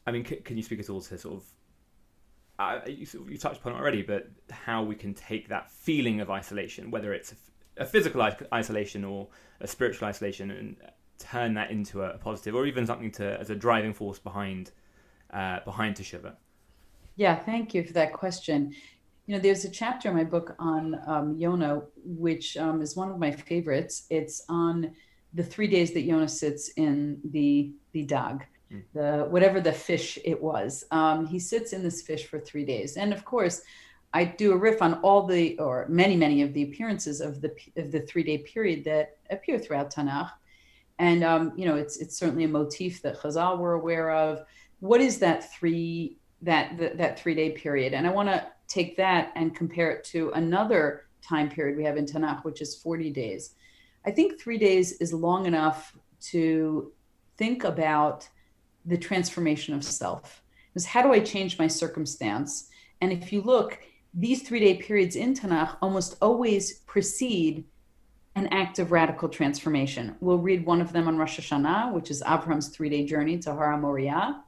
I 0.07 0.13
mean, 0.13 0.25
c- 0.25 0.37
can 0.37 0.57
you 0.57 0.63
speak 0.63 0.81
at 0.81 0.91
all 0.91 1.01
to 1.01 1.19
sort 1.19 1.37
of 1.37 1.45
uh, 2.59 2.81
you, 2.87 3.07
you, 3.29 3.39
touched 3.39 3.61
upon 3.61 3.73
it 3.73 3.77
already, 3.77 4.03
but 4.03 4.29
how 4.51 4.83
we 4.83 4.95
can 4.95 5.15
take 5.15 5.49
that 5.49 5.71
feeling 5.71 6.21
of 6.21 6.31
isolation, 6.31 6.91
whether 6.91 7.13
it's 7.13 7.33
a, 7.33 7.83
a 7.83 7.87
physical 7.87 8.23
isolation 8.53 9.05
or 9.05 9.29
a 9.61 9.67
spiritual 9.67 10.07
isolation, 10.07 10.51
and 10.51 10.77
turn 11.19 11.55
that 11.55 11.71
into 11.71 12.03
a 12.03 12.19
positive, 12.19 12.55
or 12.55 12.67
even 12.67 12.87
something 12.87 13.11
to 13.11 13.41
as 13.41 13.51
a 13.51 13.57
driving 13.57 13.93
force 13.93 14.21
behind 14.21 14.71
uh, 15.33 15.61
behind 15.65 15.97
Teshuvah? 15.97 16.35
Yeah, 17.17 17.37
thank 17.37 17.75
you 17.75 17.85
for 17.85 17.93
that 17.95 18.13
question. 18.13 18.75
You 19.27 19.35
know, 19.35 19.41
there's 19.41 19.65
a 19.65 19.71
chapter 19.71 20.09
in 20.09 20.17
my 20.17 20.25
book 20.25 20.55
on 20.59 21.01
um, 21.07 21.37
Yonah, 21.37 21.83
which 22.05 22.57
um, 22.57 22.83
is 22.83 22.97
one 22.97 23.11
of 23.11 23.19
my 23.19 23.31
favorites. 23.31 24.07
It's 24.11 24.45
on 24.49 24.93
the 25.35 25.43
three 25.43 25.67
days 25.67 25.93
that 25.93 26.03
Yonah 26.03 26.29
sits 26.29 26.71
in 26.71 27.21
the 27.31 27.73
the 27.93 28.05
dag, 28.05 28.47
mm. 28.73 28.83
the 28.95 29.27
whatever 29.31 29.61
the 29.61 29.73
fish 29.73 30.19
it 30.25 30.41
was. 30.43 30.85
Um, 30.91 31.27
he 31.27 31.39
sits 31.39 31.73
in 31.73 31.83
this 31.83 32.03
fish 32.03 32.27
for 32.27 32.39
three 32.41 32.65
days, 32.65 32.97
and 32.97 33.13
of 33.13 33.25
course, 33.25 33.63
I 34.13 34.25
do 34.25 34.53
a 34.53 34.57
riff 34.57 34.83
on 34.83 34.95
all 34.95 35.27
the 35.27 35.57
or 35.59 35.87
many 35.89 36.17
many 36.17 36.43
of 36.43 36.53
the 36.53 36.65
appearances 36.65 37.21
of 37.21 37.41
the 37.41 37.55
of 37.77 37.93
the 37.93 38.01
three 38.01 38.23
day 38.23 38.39
period 38.39 38.85
that 38.85 39.19
appear 39.31 39.59
throughout 39.59 39.93
Tanakh, 39.93 40.33
and 40.99 41.23
um, 41.23 41.53
you 41.57 41.67
know, 41.67 41.77
it's 41.77 41.97
it's 41.99 42.19
certainly 42.19 42.45
a 42.45 42.49
motif 42.49 43.03
that 43.03 43.19
Chazal 43.19 43.59
were 43.59 43.75
aware 43.75 44.11
of 44.11 44.45
what 44.83 45.01
is 45.01 45.19
that 45.21 45.53
three 45.53 46.19
that 46.43 46.77
that, 46.77 46.99
that 46.99 47.19
three 47.19 47.37
day 47.37 47.51
period? 47.51 47.95
And 47.95 48.05
i 48.05 48.11
want 48.11 48.29
to 48.29 48.45
take 48.67 48.97
that 48.97 49.33
and 49.37 49.55
compare 49.55 49.93
it 49.93 50.03
to 50.05 50.33
another 50.33 51.05
time 51.23 51.49
period 51.49 51.77
we 51.77 51.85
have 51.85 51.97
in 51.97 52.05
tanakh 52.05 52.45
which 52.45 52.61
is 52.61 52.75
40 52.75 53.11
days. 53.11 53.55
I 54.05 54.11
think 54.11 54.41
three 54.41 54.59
days 54.59 54.93
is 55.01 55.13
long 55.13 55.47
enough 55.47 55.97
to 56.33 56.93
think 57.37 57.63
about 57.63 58.29
the 58.85 58.99
transformation 58.99 59.73
of 59.73 59.85
self. 59.85 60.43
Is 60.75 60.85
how 60.85 61.03
do 61.03 61.13
i 61.13 61.21
change 61.21 61.61
my 61.61 61.69
circumstance? 61.69 62.69
And 63.01 63.13
if 63.13 63.33
you 63.33 63.41
look 63.41 63.79
these 64.13 64.43
three 64.43 64.59
day 64.59 64.75
periods 64.79 65.15
in 65.15 65.33
tanakh 65.33 65.77
almost 65.81 66.17
always 66.21 66.81
precede 66.93 67.65
an 68.35 68.49
act 68.49 68.81
of 68.81 68.91
radical 68.91 69.29
transformation. 69.29 70.17
We'll 70.19 70.39
read 70.39 70.67
one 70.67 70.81
of 70.81 70.93
them 70.93 71.07
on 71.07 71.19
Rosh 71.19 71.39
Hashanah, 71.39 71.93
which 71.93 72.11
is 72.11 72.21
Abraham's 72.23 72.69
three 72.69 72.89
day 72.89 73.05
journey 73.07 73.39
to 73.39 73.55
Har 73.55 73.79
Moriah 73.79 74.43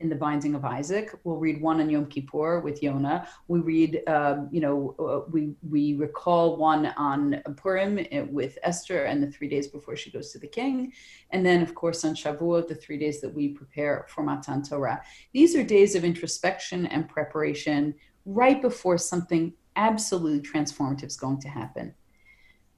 in 0.00 0.08
the 0.08 0.14
binding 0.14 0.54
of 0.54 0.64
Isaac. 0.64 1.10
We'll 1.24 1.36
read 1.36 1.60
one 1.60 1.80
on 1.80 1.88
Yom 1.88 2.06
Kippur 2.06 2.60
with 2.60 2.82
Yonah. 2.82 3.26
We 3.48 3.60
read, 3.60 4.02
um, 4.06 4.48
you 4.52 4.60
know, 4.60 4.94
uh, 4.98 5.30
we 5.30 5.54
we 5.68 5.94
recall 5.94 6.56
one 6.56 6.86
on 6.96 7.42
Purim 7.56 7.98
uh, 7.98 8.24
with 8.30 8.58
Esther 8.62 9.04
and 9.04 9.22
the 9.22 9.30
three 9.30 9.48
days 9.48 9.68
before 9.68 9.96
she 9.96 10.10
goes 10.10 10.32
to 10.32 10.38
the 10.38 10.46
king, 10.46 10.92
and 11.30 11.44
then 11.44 11.62
of 11.62 11.74
course 11.74 12.04
on 12.04 12.14
Shavuot, 12.14 12.68
the 12.68 12.74
three 12.74 12.98
days 12.98 13.20
that 13.20 13.32
we 13.32 13.48
prepare 13.48 14.06
for 14.08 14.22
Matan 14.22 14.62
Torah. 14.62 15.02
These 15.32 15.56
are 15.56 15.62
days 15.62 15.94
of 15.94 16.04
introspection 16.04 16.86
and 16.86 17.08
preparation 17.08 17.94
right 18.24 18.60
before 18.60 18.98
something 18.98 19.52
absolutely 19.76 20.40
transformative 20.40 21.06
is 21.06 21.16
going 21.16 21.40
to 21.40 21.48
happen. 21.48 21.94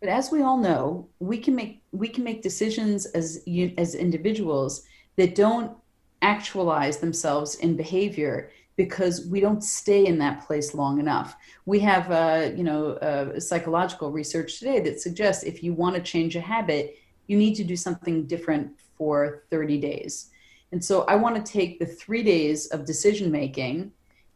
But 0.00 0.10
as 0.10 0.30
we 0.30 0.42
all 0.42 0.58
know, 0.58 1.08
we 1.18 1.38
can 1.38 1.54
make 1.54 1.82
we 1.92 2.08
can 2.08 2.22
make 2.22 2.42
decisions 2.42 3.06
as 3.06 3.42
as 3.76 3.94
individuals 3.94 4.84
that 5.16 5.34
don't 5.34 5.76
actualize 6.22 6.98
themselves 6.98 7.56
in 7.56 7.76
behavior 7.76 8.50
because 8.76 9.26
we 9.26 9.40
don't 9.40 9.62
stay 9.62 10.06
in 10.06 10.18
that 10.18 10.46
place 10.46 10.72
long 10.72 11.00
enough. 11.00 11.37
We 11.66 11.80
have, 11.80 12.10
uh, 12.10 12.52
you 12.56 12.62
know, 12.62 12.92
uh, 12.92 13.40
psychological 13.40 14.12
research 14.12 14.58
today 14.58 14.78
that 14.80 15.00
suggests 15.00 15.42
if 15.42 15.64
you 15.64 15.75
want 15.75 15.96
to 15.96 16.02
change 16.02 16.37
a 16.37 16.40
habit, 16.40 16.96
you 17.26 17.37
need 17.37 17.54
to 17.56 17.64
do 17.64 17.76
something 17.76 18.26
different 18.26 18.70
for 18.96 19.42
30 19.50 19.78
days. 19.78 20.30
And 20.70 20.84
so 20.84 21.02
I 21.02 21.16
want 21.16 21.44
to 21.44 21.52
take 21.52 21.78
the 21.78 21.87
three 21.87 22.22
days 22.22 22.66
of 22.66 22.84
decision 22.84 23.30
making 23.30 23.92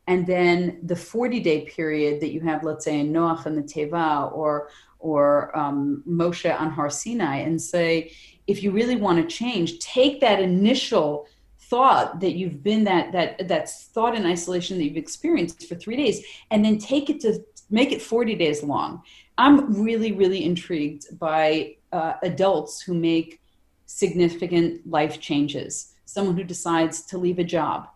and 0.08 0.26
then 0.26 0.80
the 0.82 0.96
40 0.96 1.38
day 1.40 1.64
period 1.66 2.20
that 2.20 2.32
you 2.32 2.40
have, 2.40 2.64
let's 2.64 2.84
say 2.84 2.98
in 2.98 3.12
Noach 3.12 3.46
and 3.46 3.56
the 3.56 3.62
Teva 3.62 4.32
or, 4.32 4.68
or 4.98 5.56
um, 5.56 6.02
Moshe 6.08 6.60
on 6.60 6.70
Har 6.70 6.90
Sinai 6.90 7.38
and 7.38 7.60
say, 7.60 8.12
if 8.48 8.62
you 8.62 8.72
really 8.72 8.96
want 8.96 9.18
to 9.18 9.36
change, 9.36 9.78
take 9.78 10.20
that 10.20 10.40
initial 10.40 11.28
thought 11.72 12.20
that 12.20 12.34
you've 12.34 12.62
been 12.62 12.84
that 12.84 13.12
that 13.12 13.48
that 13.48 13.70
thought 13.94 14.14
in 14.14 14.26
isolation 14.26 14.76
that 14.76 14.84
you've 14.84 15.04
experienced 15.06 15.66
for 15.66 15.74
three 15.74 15.96
days 15.96 16.22
and 16.50 16.62
then 16.62 16.76
take 16.76 17.08
it 17.08 17.18
to 17.18 17.42
make 17.70 17.92
it 17.92 18.02
40 18.02 18.34
days 18.34 18.62
long. 18.62 19.02
I'm 19.38 19.82
really 19.82 20.12
really 20.12 20.44
intrigued 20.44 21.18
by 21.18 21.76
uh, 21.90 22.14
adults 22.22 22.82
who 22.82 22.92
make 22.92 23.40
significant 23.86 24.86
life 24.86 25.18
changes. 25.18 25.94
Someone 26.04 26.36
who 26.36 26.44
decides 26.44 27.06
to 27.06 27.16
leave 27.16 27.38
a 27.38 27.44
job 27.58 27.88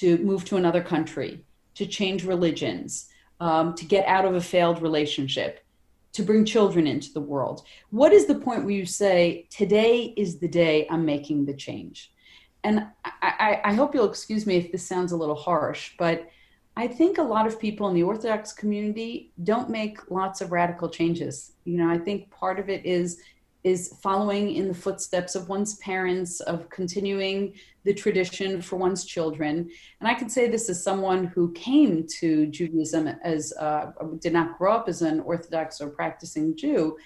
to 0.00 0.18
move 0.18 0.44
to 0.46 0.56
another 0.56 0.82
country 0.82 1.44
to 1.76 1.86
change 1.86 2.24
religions 2.24 3.06
um, 3.38 3.74
to 3.76 3.84
get 3.84 4.04
out 4.08 4.24
of 4.24 4.34
a 4.34 4.40
failed 4.40 4.82
relationship 4.82 5.64
to 6.14 6.24
bring 6.24 6.44
children 6.44 6.88
into 6.88 7.12
the 7.12 7.20
world. 7.20 7.62
What 7.90 8.12
is 8.12 8.26
the 8.26 8.34
point 8.46 8.64
where 8.64 8.74
you 8.74 8.84
say 8.84 9.46
today 9.48 10.12
is 10.16 10.38
the 10.40 10.48
day 10.48 10.88
i'm 10.90 11.04
making 11.06 11.46
the 11.46 11.54
change 11.54 12.11
and 12.64 12.86
I, 13.22 13.60
I, 13.64 13.74
hope 13.74 13.94
you'll 13.94 14.08
excuse 14.08 14.46
me 14.46 14.56
if 14.56 14.70
this 14.70 14.86
sounds 14.86 15.12
a 15.12 15.16
little 15.16 15.34
harsh, 15.34 15.92
but 15.98 16.28
I 16.76 16.86
think 16.86 17.18
a 17.18 17.22
lot 17.22 17.46
of 17.46 17.60
people 17.60 17.88
in 17.88 17.94
the 17.94 18.02
Orthodox 18.02 18.52
community 18.52 19.32
don't 19.42 19.68
make 19.68 20.10
lots 20.10 20.40
of 20.40 20.52
radical 20.52 20.88
changes. 20.88 21.52
You 21.64 21.78
know, 21.78 21.90
I 21.90 21.98
think 21.98 22.30
part 22.30 22.58
of 22.58 22.68
it 22.68 22.86
is 22.86 23.20
is 23.64 23.96
following 24.02 24.56
in 24.56 24.66
the 24.66 24.74
footsteps 24.74 25.36
of 25.36 25.48
one's 25.48 25.76
parents, 25.76 26.40
of 26.40 26.68
continuing 26.68 27.54
the 27.84 27.94
tradition 27.94 28.60
for 28.60 28.74
one's 28.76 29.04
children. 29.04 29.70
And 30.00 30.08
I 30.08 30.14
can 30.14 30.28
say 30.28 30.48
this 30.48 30.68
as 30.68 30.82
someone 30.82 31.26
who 31.26 31.52
came 31.52 32.04
to 32.18 32.46
Judaism 32.46 33.06
as 33.22 33.52
uh, 33.60 33.92
did 34.18 34.32
not 34.32 34.58
grow 34.58 34.72
up 34.72 34.88
as 34.88 35.02
an 35.02 35.20
Orthodox 35.20 35.80
or 35.80 35.90
practicing 35.90 36.56
Jew. 36.56 36.96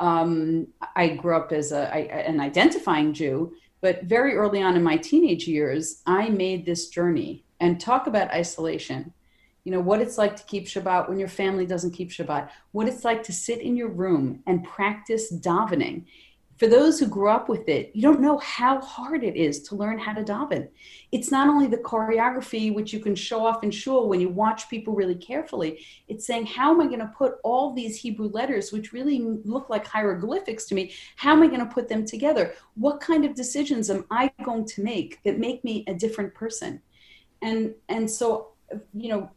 Um, 0.00 0.66
I 0.96 1.08
grew 1.08 1.36
up 1.36 1.52
as 1.52 1.70
a, 1.70 1.94
I, 1.94 1.98
an 1.98 2.40
identifying 2.40 3.12
Jew, 3.12 3.52
but 3.80 4.04
very 4.04 4.34
early 4.34 4.62
on 4.62 4.76
in 4.76 4.82
my 4.82 4.96
teenage 4.96 5.46
years, 5.46 6.02
I 6.06 6.28
made 6.28 6.64
this 6.64 6.88
journey. 6.88 7.44
And 7.62 7.78
talk 7.78 8.06
about 8.06 8.30
isolation. 8.30 9.12
You 9.64 9.72
know, 9.72 9.80
what 9.80 10.00
it's 10.00 10.16
like 10.16 10.34
to 10.36 10.42
keep 10.44 10.66
Shabbat 10.66 11.10
when 11.10 11.18
your 11.18 11.28
family 11.28 11.66
doesn't 11.66 11.90
keep 11.90 12.10
Shabbat, 12.10 12.48
what 12.72 12.88
it's 12.88 13.04
like 13.04 13.22
to 13.24 13.34
sit 13.34 13.60
in 13.60 13.76
your 13.76 13.90
room 13.90 14.42
and 14.46 14.64
practice 14.64 15.30
davening 15.30 16.06
for 16.60 16.66
those 16.66 17.00
who 17.00 17.06
grew 17.06 17.30
up 17.30 17.48
with 17.48 17.70
it, 17.70 17.90
you 17.94 18.02
don't 18.02 18.20
know 18.20 18.36
how 18.36 18.82
hard 18.82 19.24
it 19.24 19.34
is 19.34 19.62
to 19.62 19.74
learn 19.74 19.98
how 19.98 20.12
to 20.12 20.22
daven. 20.22 20.68
It's 21.10 21.30
not 21.30 21.48
only 21.48 21.66
the 21.66 21.78
choreography, 21.78 22.74
which 22.74 22.92
you 22.92 23.00
can 23.00 23.14
show 23.14 23.46
off 23.46 23.64
in 23.64 23.70
shul 23.70 24.10
when 24.10 24.20
you 24.20 24.28
watch 24.28 24.68
people 24.68 24.94
really 24.94 25.14
carefully. 25.14 25.82
It's 26.06 26.26
saying, 26.26 26.44
how 26.44 26.70
am 26.70 26.82
I 26.82 26.86
going 26.88 26.98
to 26.98 27.14
put 27.16 27.36
all 27.44 27.72
these 27.72 27.96
Hebrew 27.96 28.28
letters, 28.28 28.72
which 28.72 28.92
really 28.92 29.20
look 29.42 29.70
like 29.70 29.86
hieroglyphics 29.86 30.66
to 30.66 30.74
me, 30.74 30.92
how 31.16 31.32
am 31.32 31.42
I 31.42 31.46
going 31.46 31.60
to 31.60 31.74
put 31.74 31.88
them 31.88 32.04
together? 32.04 32.52
What 32.74 33.00
kind 33.00 33.24
of 33.24 33.34
decisions 33.34 33.88
am 33.88 34.04
I 34.10 34.30
going 34.44 34.66
to 34.66 34.82
make 34.82 35.18
that 35.24 35.38
make 35.38 35.64
me 35.64 35.86
a 35.88 35.94
different 35.94 36.34
person? 36.34 36.82
And 37.40 37.74
and 37.88 38.10
so 38.10 38.49
you 38.94 39.08
know 39.08 39.30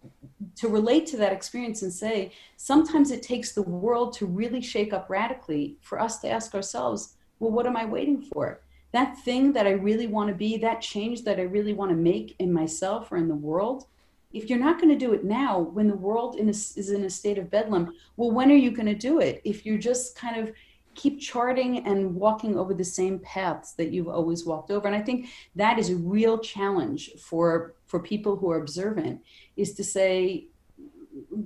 to 0.56 0.68
relate 0.68 1.06
to 1.08 1.18
that 1.18 1.34
experience 1.34 1.82
and 1.82 1.92
say 1.92 2.32
sometimes 2.58 3.12
it 3.12 3.24
takes 3.24 3.52
the 3.52 3.62
world 3.62 4.14
to 4.14 4.26
really 4.26 4.62
shake 4.62 4.94
up 4.94 5.10
radically 5.10 5.78
for 5.82 6.00
us 6.00 6.20
to 6.20 6.30
ask 6.30 6.54
ourselves 6.54 7.16
well 7.40 7.52
what 7.52 7.68
am 7.68 7.78
i 7.78 7.86
waiting 7.86 8.22
for? 8.22 8.62
That 8.92 9.18
thing 9.26 9.54
that 9.54 9.66
i 9.66 9.72
really 9.72 10.08
want 10.08 10.30
to 10.30 10.36
be 10.36 10.58
that 10.58 10.82
change 10.82 11.24
that 11.24 11.40
i 11.40 11.44
really 11.44 11.74
want 11.74 11.90
to 11.90 11.98
make 11.98 12.36
in 12.40 12.54
myself 12.54 13.12
or 13.12 13.18
in 13.18 13.28
the 13.28 13.36
world 13.36 13.88
if 14.34 14.50
you're 14.50 14.60
not 14.60 14.80
going 14.80 14.90
to 14.90 15.06
do 15.06 15.14
it 15.14 15.24
now 15.24 15.60
when 15.60 15.88
the 15.88 15.96
world 15.96 16.36
in 16.36 16.48
a, 16.48 16.52
is 16.52 16.90
in 16.90 17.04
a 17.04 17.10
state 17.10 17.38
of 17.38 17.50
bedlam 17.50 17.94
well 18.18 18.32
when 18.32 18.52
are 18.52 18.56
you 18.56 18.72
going 18.72 18.88
to 18.88 18.96
do 18.96 19.20
it? 19.20 19.42
If 19.44 19.66
you're 19.66 19.78
just 19.78 20.16
kind 20.16 20.38
of 20.38 20.54
keep 20.96 21.20
charting 21.20 21.86
and 21.88 22.14
walking 22.14 22.58
over 22.58 22.74
the 22.74 22.84
same 22.84 23.20
paths 23.20 23.74
that 23.74 23.92
you've 23.92 24.08
always 24.08 24.46
walked 24.46 24.72
over. 24.72 24.88
And 24.88 24.96
i 24.96 25.02
think 25.02 25.28
that 25.56 25.80
is 25.80 25.90
a 25.90 25.96
real 25.96 26.38
challenge 26.38 27.12
for 27.20 27.74
for 27.94 28.00
people 28.00 28.38
who 28.38 28.50
are 28.50 28.58
observant 28.58 29.22
is 29.56 29.76
to 29.76 29.84
say 29.84 30.48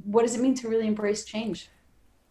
what 0.06 0.22
does 0.22 0.34
it 0.34 0.40
mean 0.40 0.56
to 0.56 0.70
really 0.70 0.88
embrace 0.88 1.26
change? 1.26 1.68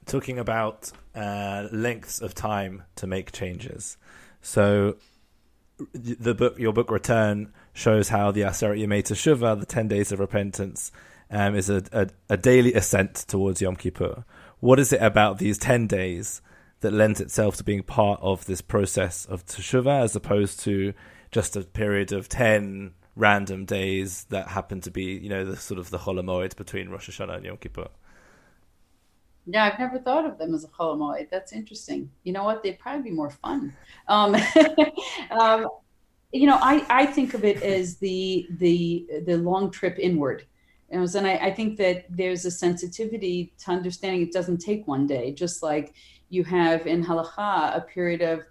Talking 0.07 0.39
about 0.39 0.91
uh, 1.15 1.69
lengths 1.71 2.23
of 2.23 2.35
time 2.35 2.85
to 2.95 3.07
make 3.07 3.31
changes. 3.31 3.99
So 4.41 4.97
the 5.93 6.35
book 6.35 6.59
your 6.59 6.73
book 6.73 6.91
return 6.91 7.53
shows 7.75 8.09
how 8.09 8.31
the 8.31 8.41
aseret 8.41 8.81
yemei 8.81 9.03
teshuvah 9.03 9.61
the 9.61 9.67
10 9.67 9.87
days 9.89 10.13
of 10.13 10.19
repentance 10.19 10.91
um, 11.31 11.55
is 11.55 11.69
a, 11.69 11.83
a, 11.93 12.09
a 12.31 12.37
daily 12.39 12.73
ascent 12.73 13.17
towards 13.29 13.61
yom 13.61 13.77
kippur. 13.77 14.25
What 14.61 14.81
is 14.81 14.95
it 14.95 15.03
about 15.03 15.37
these 15.37 15.59
10 15.59 15.89
days 15.89 16.41
that 16.81 16.95
lends 16.95 17.21
itself 17.21 17.59
to 17.59 17.65
being 17.65 17.83
part 17.83 18.19
of 18.23 18.47
this 18.47 18.63
process 18.63 19.27
of 19.27 19.45
teshuvah 19.45 20.05
as 20.05 20.17
opposed 20.17 20.61
to 20.61 20.95
just 21.31 21.55
a 21.55 21.61
period 21.61 22.13
of 22.13 22.31
10 22.31 22.95
random 23.17 23.65
days 23.65 24.25
that 24.25 24.49
happen 24.49 24.81
to 24.83 24.91
be, 24.91 25.05
you 25.05 25.29
know, 25.29 25.45
the 25.45 25.57
sort 25.57 25.81
of 25.81 25.91
the 25.91 25.99
Chol 25.99 26.57
between 26.57 26.91
Rosh 26.91 27.09
Hashanah 27.09 27.37
and 27.37 27.45
Yom 27.45 27.57
Kippur. 27.57 27.89
Yeah, 29.47 29.65
I've 29.65 29.79
never 29.79 29.99
thought 29.99 30.27
of 30.27 30.39
them 30.39 30.55
as 30.55 30.65
a 30.65 30.69
Chol 30.69 31.31
That's 31.31 31.53
interesting. 31.53 32.11
You 32.25 32.33
know 32.33 32.45
what? 32.45 32.63
They'd 32.63 32.79
probably 32.79 33.11
be 33.11 33.17
more 33.17 33.31
fun. 33.31 33.75
Um, 34.09 34.37
um, 35.31 35.69
you 36.33 36.47
know, 36.47 36.59
I, 36.61 36.85
I 36.91 37.07
think 37.07 37.35
of 37.35 37.45
it 37.45 37.63
as 37.63 37.97
the 37.97 38.47
the 38.59 39.07
the 39.25 39.39
long 39.39 39.71
trip 39.71 39.99
inward. 39.99 40.45
You 40.91 40.99
know, 40.99 41.07
and 41.15 41.27
I, 41.27 41.37
I 41.37 41.55
think 41.55 41.79
that 41.79 42.07
there's 42.11 42.45
a 42.45 42.51
sensitivity 42.51 43.53
to 43.65 43.71
understanding 43.71 44.23
it 44.23 44.33
doesn't 44.33 44.59
take 44.59 44.87
one 44.87 45.07
day, 45.07 45.33
just 45.33 45.63
like 45.63 45.95
you 46.29 46.45
have 46.45 46.87
in 46.87 47.05
halacha 47.05 47.77
a 47.77 47.81
period 47.81 48.23
of 48.23 48.43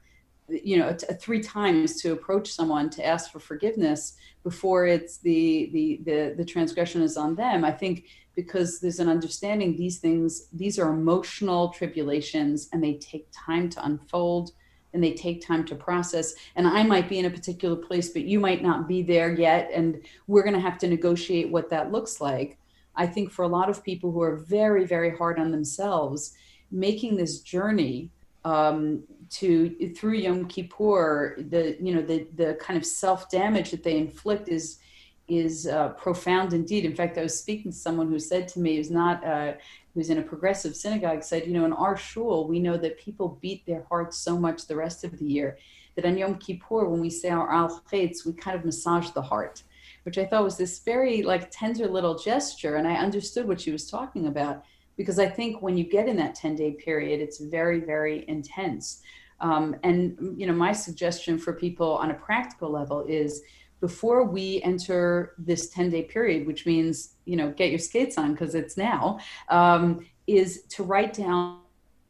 you 0.48 0.78
know 0.78 0.94
t- 0.94 1.08
three 1.20 1.42
times 1.42 2.02
to 2.02 2.12
approach 2.12 2.52
someone 2.52 2.90
to 2.92 3.06
ask 3.06 3.32
for 3.32 3.40
forgiveness 3.40 4.16
before 4.44 4.86
it's 4.86 5.18
the, 5.18 5.70
the 5.74 6.02
the 6.06 6.36
the 6.38 6.46
transgression 6.46 7.02
is 7.02 7.18
on 7.18 7.36
them. 7.36 7.66
I 7.66 7.72
think 7.72 8.06
because 8.36 8.80
there's 8.80 9.00
an 9.00 9.10
understanding 9.10 9.76
these 9.76 10.00
things 10.00 10.48
these 10.54 10.78
are 10.78 10.92
emotional 10.92 11.70
tribulations 11.70 12.70
and 12.74 12.84
they 12.84 12.96
take 12.96 13.28
time 13.32 13.70
to 13.70 13.86
unfold 13.86 14.52
and 14.94 15.04
they 15.04 15.14
take 15.14 15.46
time 15.46 15.66
to 15.66 15.76
process. 15.76 16.36
And 16.56 16.68
i 16.68 16.84
might 16.84 17.10
be 17.10 17.20
in 17.20 17.26
a 17.26 17.30
particular 17.30 17.76
place 17.76 18.10
but 18.10 18.24
you 18.24 18.40
might 18.40 18.62
not 18.62 18.88
be 18.88 19.02
there 19.02 19.34
yet 19.34 19.72
and 19.74 20.02
we're 20.28 20.44
going 20.44 20.54
to 20.54 20.60
have 20.60 20.78
to 20.80 20.88
negotiate 20.88 21.50
what 21.50 21.70
that 21.70 21.92
looks 21.92 22.22
like. 22.22 22.58
I 22.96 23.08
think 23.08 23.32
for 23.32 23.44
a 23.44 23.48
lot 23.48 23.70
of 23.70 23.84
people 23.84 24.12
who 24.12 24.22
are 24.22 24.38
very 24.38 24.86
very 24.86 25.16
hard 25.18 25.40
on 25.40 25.52
themselves 25.52 26.34
making 26.72 27.16
this 27.16 27.40
journey 27.40 28.12
um, 28.46 29.04
to 29.32 29.94
through 29.96 30.14
Yom 30.14 30.48
Kippur, 30.48 31.36
the 31.50 31.76
you 31.82 31.94
know 31.94 32.02
the 32.02 32.28
the 32.36 32.54
kind 32.62 32.78
of 32.78 32.86
self 32.86 33.30
damage 33.30 33.72
that 33.72 33.84
they 33.84 33.98
inflict 33.98 34.48
is 34.48 34.80
is 35.28 35.66
uh, 35.66 35.90
profound 35.90 36.54
indeed. 36.54 36.86
In 36.86 36.96
fact, 36.96 37.18
I 37.18 37.24
was 37.24 37.38
speaking 37.38 37.72
to 37.72 37.78
someone 37.78 38.10
who 38.10 38.20
said 38.20 38.48
to 38.50 38.60
me, 38.60 38.78
who's 38.78 38.92
not 38.92 39.26
uh, 39.26 39.54
who's 39.94 40.12
in 40.12 40.20
a 40.20 40.22
progressive 40.22 40.76
synagogue, 40.76 41.24
said, 41.24 41.48
you 41.48 41.54
know, 41.54 41.66
in 41.66 41.74
our 41.74 41.98
shul, 41.98 42.48
we 42.48 42.60
know 42.60 42.78
that 42.78 43.00
people 43.00 43.40
beat 43.42 43.66
their 43.66 43.84
hearts 43.90 44.18
so 44.18 44.38
much 44.38 44.68
the 44.68 44.76
rest 44.76 45.04
of 45.04 45.18
the 45.18 45.26
year 45.26 45.58
that 45.96 46.06
on 46.06 46.18
Yom 46.18 46.36
Kippur, 46.36 46.88
when 46.88 47.02
we 47.02 47.10
say 47.10 47.30
our 47.30 47.52
Al 47.52 47.82
we 47.92 48.34
kind 48.34 48.58
of 48.58 48.66
massage 48.66 49.10
the 49.12 49.22
heart, 49.22 49.64
which 50.04 50.18
I 50.18 50.26
thought 50.26 50.44
was 50.44 50.58
this 50.58 50.80
very 50.80 51.24
like 51.24 51.50
tender 51.50 51.88
little 51.88 52.18
gesture, 52.18 52.76
and 52.76 52.88
I 52.88 52.96
understood 52.96 53.48
what 53.48 53.62
she 53.62 53.72
was 53.72 53.90
talking 53.90 54.28
about 54.28 54.64
because 54.98 55.20
I 55.20 55.28
think 55.28 55.62
when 55.62 55.78
you 55.78 55.84
get 55.84 56.08
in 56.08 56.16
that 56.18 56.36
10 56.36 56.56
day 56.56 56.72
period, 56.72 57.22
it's 57.22 57.40
very, 57.40 57.80
very 57.80 58.26
intense. 58.28 59.02
Um, 59.42 59.76
and, 59.84 60.36
you 60.38 60.48
know, 60.48 60.54
my 60.54 60.72
suggestion 60.72 61.38
for 61.38 61.54
people 61.54 61.96
on 61.98 62.12
a 62.12 62.14
practical 62.14 62.70
level 62.70 63.04
is 63.08 63.42
before 63.82 64.24
we 64.24 64.62
enter 64.64 65.34
this 65.38 65.70
10 65.70 65.90
day 65.90 66.04
period, 66.04 66.48
which 66.48 66.66
means, 66.66 67.16
you 67.26 67.36
know, 67.36 67.52
get 67.52 67.70
your 67.70 67.80
skates 67.80 68.18
on 68.18 68.32
because 68.32 68.56
it's 68.56 68.78
now, 68.78 69.20
um, 69.50 70.06
is 70.28 70.64
to 70.70 70.84
write 70.84 71.14
down 71.14 71.60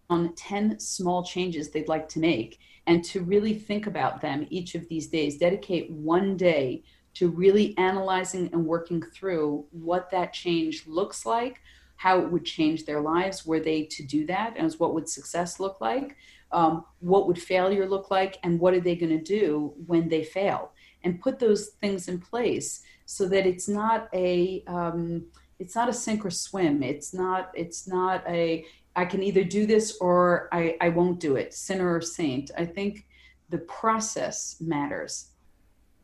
on 0.10 0.36
10 0.36 0.80
small 0.80 1.24
changes 1.24 1.70
they'd 1.70 1.88
like 1.88 2.08
to 2.10 2.20
make 2.20 2.60
and 2.88 3.04
to 3.04 3.22
really 3.22 3.56
think 3.56 3.88
about 3.88 4.22
them 4.22 4.46
each 4.50 4.76
of 4.76 4.88
these 4.88 5.08
days. 5.08 5.38
Dedicate 5.38 5.90
one 5.90 6.38
day 6.38 6.84
to 7.16 7.30
really 7.30 7.76
analyzing 7.78 8.50
and 8.54 8.66
working 8.66 9.02
through 9.02 9.66
what 9.72 10.12
that 10.12 10.34
change 10.34 10.86
looks 10.86 11.26
like, 11.26 11.62
how 11.96 12.20
it 12.20 12.32
would 12.32 12.46
change 12.46 12.86
their 12.86 13.02
lives 13.02 13.46
were 13.46 13.60
they 13.60 13.84
to 13.84 14.04
do 14.04 14.26
that, 14.28 14.56
and 14.58 14.72
what 14.74 14.94
would 14.94 15.08
success 15.08 15.60
look 15.60 15.80
like, 15.82 16.18
um, 16.52 16.86
what 17.00 17.28
would 17.28 17.42
failure 17.42 17.88
look 17.88 18.12
like, 18.12 18.38
and 18.44 18.60
what 18.60 18.74
are 18.74 18.80
they 18.80 18.96
going 18.96 19.18
to 19.18 19.24
do 19.24 19.74
when 19.86 20.10
they 20.10 20.24
fail, 20.24 20.72
and 21.04 21.22
put 21.22 21.40
those 21.40 21.70
things 21.82 22.08
in 22.08 22.20
place 22.20 22.82
so 23.06 23.28
that 23.28 23.46
it's 23.46 23.68
not 23.68 24.10
a 24.14 24.64
um, 24.68 25.26
it's 25.60 25.76
not 25.76 25.90
a 25.90 25.94
sink 25.94 26.26
or 26.26 26.32
swim. 26.32 26.84
It's 26.84 27.14
not 27.14 27.52
it's 27.56 27.88
not 27.88 28.24
a 28.28 28.66
I 28.96 29.06
can 29.06 29.22
either 29.24 29.44
do 29.44 29.66
this 29.66 29.98
or 30.00 30.48
I, 30.52 30.78
I 30.80 30.90
won't 30.90 31.20
do 31.20 31.36
it, 31.36 31.54
sinner 31.54 31.96
or 31.96 32.02
saint. 32.02 32.52
I 32.58 32.66
think 32.66 33.06
the 33.50 33.58
process 33.60 34.58
matters. 34.60 35.32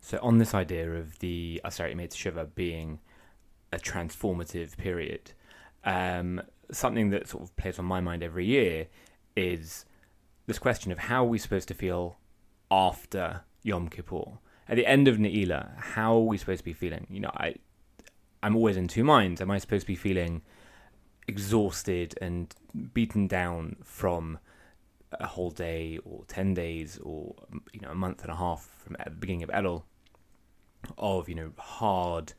So 0.02 0.20
on 0.22 0.40
this 0.40 0.54
idea 0.54 0.92
of 0.92 1.20
the 1.20 1.62
Aseret 1.64 1.94
Yemei 1.94 2.10
Teshuvah 2.10 2.54
being 2.56 3.00
a 3.72 3.78
transformative 3.78 4.76
period, 4.78 5.32
um, 5.84 6.41
something 6.72 7.10
that 7.10 7.28
sort 7.28 7.44
of 7.44 7.56
plays 7.56 7.80
on 7.80 7.86
my 7.86 8.02
mind 8.02 8.24
every 8.24 8.46
year 8.46 8.88
is 9.36 9.86
this 10.48 10.60
question 10.60 10.91
of 10.91 10.98
how 10.98 11.24
are 11.24 11.28
we 11.28 11.38
supposed 11.38 11.67
to 11.70 11.74
feel 11.74 12.17
after 12.70 13.41
Yom 13.63 13.89
Kippur? 13.89 14.39
At 14.67 14.76
the 14.76 14.86
end 14.86 15.08
of 15.08 15.17
Ne'ilah, 15.17 15.78
how 15.78 16.15
are 16.15 16.26
we 16.26 16.38
supposed 16.38 16.60
to 16.60 16.65
be 16.65 16.74
feeling? 16.74 17.08
You 17.10 17.22
know, 17.22 17.32
I, 17.34 17.56
I'm 18.41 18.56
always 18.56 18.78
in 18.78 18.88
two 18.88 19.04
minds. 19.04 19.41
Am 19.41 19.52
I 19.52 19.58
supposed 19.58 19.82
to 19.82 19.88
be 19.88 19.96
feeling 19.96 20.41
exhausted 21.28 22.15
and 22.22 22.54
beaten 22.94 23.28
down 23.28 23.76
from 23.84 24.39
a 25.20 25.28
whole 25.28 25.52
day 25.52 26.00
or 26.06 26.24
10 26.28 26.54
days 26.54 27.00
or 27.04 27.36
you 27.74 27.82
know 27.82 27.89
a 27.89 27.96
month 27.96 28.22
and 28.22 28.32
a 28.32 28.36
half 28.36 28.70
from 28.78 28.96
the 29.04 29.10
beginning 29.12 29.44
of 29.44 29.50
Elul 29.50 29.84
of 30.98 31.28
you 31.28 31.36
know 31.36 31.52
hard 31.58 32.34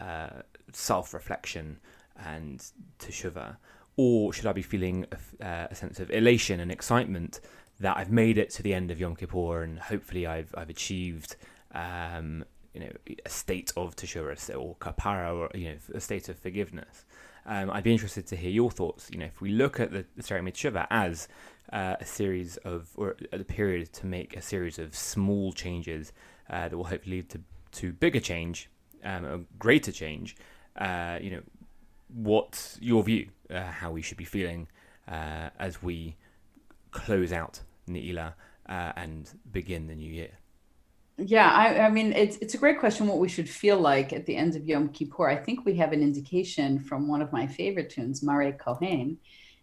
uh, 0.00 0.42
self-reflection 0.72 1.78
and 2.16 2.64
teshuvah 2.98 3.56
or 3.96 4.32
should 4.32 4.46
I 4.46 4.52
be 4.52 4.62
feeling 4.62 5.06
a, 5.12 5.46
uh, 5.46 5.66
a, 5.70 5.74
sense 5.74 6.00
of 6.00 6.10
elation 6.10 6.60
and 6.60 6.72
excitement 6.72 7.40
that 7.80 7.96
I've 7.96 8.10
made 8.10 8.38
it 8.38 8.50
to 8.50 8.62
the 8.62 8.72
end 8.72 8.90
of 8.90 8.98
Yom 8.98 9.16
Kippur 9.16 9.62
and 9.62 9.78
hopefully 9.78 10.26
I've 10.26 10.54
I've 10.56 10.70
achieved 10.70 11.36
um, 11.72 12.44
you 12.74 12.80
know 12.80 12.92
a 13.24 13.28
state 13.28 13.72
of 13.76 13.96
teshuvah 13.96 14.56
or 14.58 14.76
kapara 14.76 15.34
or 15.34 15.50
you 15.56 15.70
know 15.70 15.76
a 15.94 16.00
state 16.00 16.28
of 16.28 16.38
forgiveness 16.38 17.04
um, 17.46 17.70
I'd 17.70 17.84
be 17.84 17.92
interested 17.92 18.26
to 18.28 18.36
hear 18.36 18.50
your 18.50 18.70
thoughts. 18.70 19.08
You 19.10 19.18
know, 19.18 19.26
if 19.26 19.40
we 19.40 19.50
look 19.50 19.80
at 19.80 19.90
the, 19.90 20.04
the 20.16 20.22
Aseret 20.22 20.42
Yemei 20.42 20.52
Teshuvah 20.52 20.86
as 20.90 21.28
uh, 21.72 21.96
a 22.00 22.04
series 22.04 22.56
of, 22.58 22.88
or 22.96 23.16
a 23.32 23.38
period 23.38 23.92
to 23.94 24.06
make 24.06 24.36
a 24.36 24.42
series 24.42 24.78
of 24.78 24.94
small 24.94 25.52
changes 25.52 26.12
uh, 26.50 26.68
that 26.68 26.76
will 26.76 26.84
hopefully 26.84 27.16
lead 27.16 27.30
to, 27.30 27.40
to 27.72 27.92
bigger 27.92 28.20
change, 28.20 28.68
um, 29.04 29.24
a 29.24 29.38
greater 29.58 29.90
change, 29.90 30.36
uh, 30.76 31.18
you 31.20 31.30
know, 31.30 31.40
what's 32.14 32.78
your 32.80 33.02
view, 33.02 33.28
uh, 33.50 33.64
how 33.64 33.90
we 33.90 34.02
should 34.02 34.18
be 34.18 34.24
feeling 34.24 34.68
uh, 35.08 35.50
as 35.58 35.82
we 35.82 36.16
close 36.90 37.32
out 37.32 37.60
Ne'ilah 37.88 38.34
uh, 38.68 38.92
and 38.96 39.30
begin 39.50 39.86
the 39.86 39.94
new 39.94 40.10
year? 40.10 40.30
Yeah, 41.18 41.50
I, 41.50 41.80
I, 41.80 41.90
mean, 41.90 42.12
it's 42.14 42.38
it's 42.38 42.54
a 42.54 42.58
great 42.58 42.80
question. 42.80 43.06
What 43.06 43.18
we 43.18 43.28
should 43.28 43.48
feel 43.48 43.78
like 43.78 44.12
at 44.12 44.24
the 44.24 44.34
end 44.34 44.56
of 44.56 44.66
Yom 44.66 44.88
Kippur. 44.88 45.28
I 45.28 45.36
think 45.36 45.64
we 45.64 45.76
have 45.76 45.92
an 45.92 46.02
indication 46.02 46.80
from 46.80 47.06
one 47.06 47.20
of 47.20 47.32
my 47.32 47.46
favorite 47.46 47.90
tunes, 47.90 48.22
Mare 48.22 48.52
Kohen, 48.52 49.18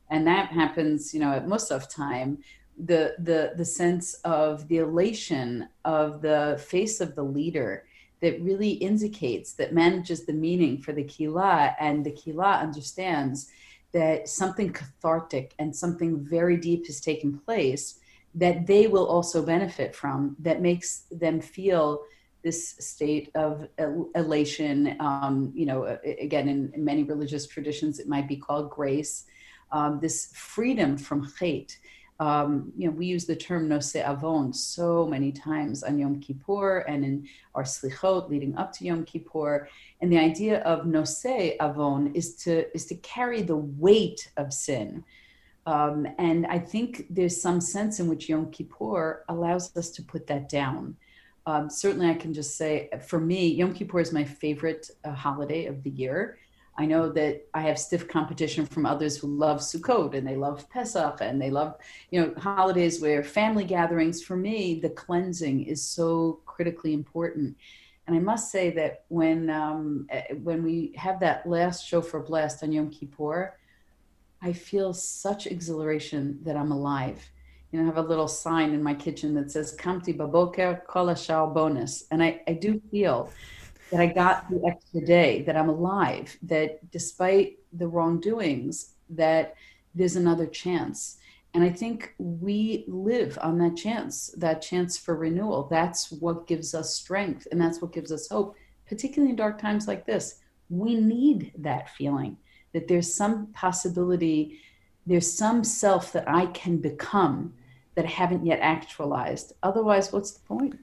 and 0.10 0.28
that 0.28 0.52
happens, 0.52 1.14
you 1.14 1.20
know, 1.20 1.32
at 1.32 1.48
Musaf 1.48 1.90
time. 1.90 2.38
The 2.78 3.16
the 3.20 3.54
the 3.58 3.66
sense 3.66 4.14
of 4.24 4.68
the 4.68 4.78
elation 4.78 5.68
of 5.84 6.22
the 6.22 6.64
face 6.66 7.02
of 7.02 7.16
the 7.16 7.24
leader 7.24 7.84
that 8.22 8.42
really 8.42 8.72
indicates 8.72 9.54
that 9.54 9.74
manages 9.74 10.26
the 10.26 10.34
meaning 10.34 10.82
for 10.82 10.92
the 10.92 11.04
kila, 11.04 11.76
and 11.80 12.06
the 12.06 12.12
kila 12.12 12.58
understands 12.58 13.50
that 13.92 14.28
something 14.28 14.72
cathartic 14.72 15.54
and 15.60 15.76
something 15.76 16.24
very 16.24 16.58
deep 16.58 16.86
has 16.88 17.00
taken 17.00 17.38
place 17.40 18.00
that 18.36 18.68
they 18.68 18.88
will 18.88 19.08
also 19.08 19.44
benefit 19.44 19.96
from 19.96 20.36
that 20.40 20.62
makes 20.62 21.06
them 21.12 21.42
feel 21.42 22.04
this 22.44 22.76
state 22.80 23.32
of 23.36 23.68
elation 24.16 24.96
um, 25.00 25.52
you 25.54 25.66
know 25.66 25.98
again 26.22 26.48
in, 26.48 26.72
in, 26.74 26.86
many 26.86 27.04
religious 27.04 27.48
traditions 27.48 28.00
it 28.00 28.08
might 28.08 28.28
be 28.28 28.38
called 28.38 28.70
grace 28.70 29.26
um, 29.72 30.00
this 30.00 30.32
freedom 30.34 30.98
from 30.98 31.28
hate 31.40 31.80
um, 32.20 32.72
you 32.76 32.88
know 32.88 32.92
we 32.92 33.06
use 33.06 33.26
the 33.26 33.36
term 33.36 33.70
noseh 33.70 34.08
avon 34.08 34.52
so 34.54 35.06
many 35.06 35.32
times 35.32 35.84
on 35.84 35.98
yom 35.98 36.20
kippur 36.20 36.80
and 36.80 37.06
in 37.06 37.28
our 37.56 37.64
slichot 37.64 38.30
leading 38.30 38.56
up 38.58 38.72
to 38.74 38.86
yom 38.86 39.06
kippur 39.06 39.68
and 40.02 40.12
the 40.12 40.18
idea 40.18 40.60
of 40.62 40.86
noseh 40.86 41.56
avon 41.62 42.12
is 42.14 42.36
to 42.36 42.74
is 42.76 42.86
to 42.86 42.96
carry 42.96 43.42
the 43.42 43.56
weight 43.56 44.32
of 44.38 44.52
sin 44.52 45.04
um, 45.70 46.08
and 46.18 46.48
I 46.48 46.58
think 46.58 47.06
there's 47.12 47.40
some 47.40 47.62
sense 47.62 48.00
in 48.00 48.08
which 48.08 48.28
Yom 48.28 48.50
Kippur 48.50 49.24
allows 49.30 49.76
us 49.78 49.92
to 49.92 50.02
put 50.02 50.26
that 50.26 50.50
down. 50.50 50.98
Um, 51.46 51.70
certainly, 51.70 52.10
I 52.10 52.16
can 52.16 52.34
just 52.34 52.58
say 52.58 52.90
for 53.08 53.20
me, 53.20 53.48
Yom 53.48 53.74
Kippur 53.74 54.00
is 54.00 54.12
my 54.12 54.24
favorite 54.24 54.90
uh, 55.04 55.12
holiday 55.12 55.66
of 55.66 55.84
the 55.84 55.92
year. 55.92 56.40
I 56.80 56.86
know 56.86 57.10
that 57.10 57.46
I 57.54 57.60
have 57.64 57.78
stiff 57.78 58.08
competition 58.08 58.66
from 58.66 58.86
others 58.86 59.18
who 59.18 59.28
love 59.28 59.60
Sukkot 59.60 60.14
and 60.14 60.26
they 60.26 60.38
love 60.38 60.70
Pesach 60.70 61.18
and 61.20 61.40
they 61.40 61.50
love, 61.50 61.76
you 62.10 62.22
know, 62.22 62.34
holidays 62.38 63.02
where 63.02 63.22
family 63.22 63.66
gatherings. 63.66 64.24
For 64.24 64.38
me, 64.38 64.80
the 64.80 64.90
cleansing 64.92 65.66
is 65.66 65.86
so 65.86 66.40
critically 66.46 66.94
important. 66.94 67.58
And 68.08 68.16
I 68.16 68.20
must 68.20 68.50
say 68.50 68.70
that 68.72 69.04
when 69.10 69.50
um, 69.50 70.08
eh, 70.10 70.36
when 70.42 70.64
we 70.64 70.94
have 70.96 71.20
that 71.20 71.46
last 71.46 71.86
shofar 71.86 72.22
blast 72.22 72.64
on 72.64 72.72
Yom 72.72 72.90
Kippur, 72.90 73.58
I 74.42 74.54
feel 74.54 74.94
such 74.94 75.48
exhilaration 75.48 76.40
that 76.44 76.56
I'm 76.56 76.72
alive. 76.72 77.30
You 77.74 77.80
know, 77.80 77.84
I 77.84 77.88
have 77.88 78.06
a 78.06 78.08
little 78.08 78.30
sign 78.30 78.74
in 78.74 78.82
my 78.82 78.94
kitchen 78.94 79.34
that 79.34 79.52
says 79.52 79.76
"Kamti 79.76 80.16
baboker 80.16 80.82
kol 80.88 81.14
bonus," 81.54 82.06
and 82.10 82.24
I, 82.24 82.42
I 82.48 82.54
do 82.54 82.82
feel 82.90 83.30
that 83.92 84.00
I 84.00 84.08
got 84.08 84.50
the 84.50 84.62
extra 84.68 85.02
day, 85.02 85.42
that 85.44 85.58
I'm 85.58 85.70
alive, 85.70 86.38
that 86.44 86.92
despite 86.92 87.60
the 87.74 87.88
wrongdoings, 87.88 88.94
that 89.10 89.56
there's 89.96 90.16
another 90.16 90.46
chance. 90.46 91.18
And 91.54 91.64
I 91.64 91.70
think 91.70 92.14
we 92.20 92.86
live 92.88 93.40
on 93.42 93.58
that 93.60 93.76
chance, 93.76 94.28
that 94.38 94.62
chance 94.62 94.98
for 94.98 95.16
renewal. 95.16 95.68
That's 95.70 96.12
what 96.12 96.48
gives 96.48 96.76
us 96.76 96.94
strength 96.94 97.48
and 97.52 97.60
that's 97.60 97.82
what 97.82 97.92
gives 97.92 98.12
us 98.12 98.30
hope, 98.30 98.56
particularly 98.88 99.32
in 99.32 99.36
dark 99.36 99.60
times 99.60 99.88
like 99.88 100.06
this. 100.06 100.36
We 100.70 100.96
need 100.96 101.52
that 101.58 101.90
feeling 101.90 102.38
that 102.74 102.88
there's 102.88 103.12
some 103.12 103.48
possibility, 103.48 104.60
there's 105.08 105.32
some 105.32 105.64
self 105.64 106.12
that 106.14 106.30
I 106.30 106.46
can 106.48 106.78
become 106.78 107.56
that 107.96 108.06
I 108.06 108.10
haven't 108.10 108.46
yet 108.46 108.60
actualized. 108.62 109.54
Otherwise, 109.64 110.14
what's 110.14 110.32
the 110.32 110.42
point? 110.42 110.78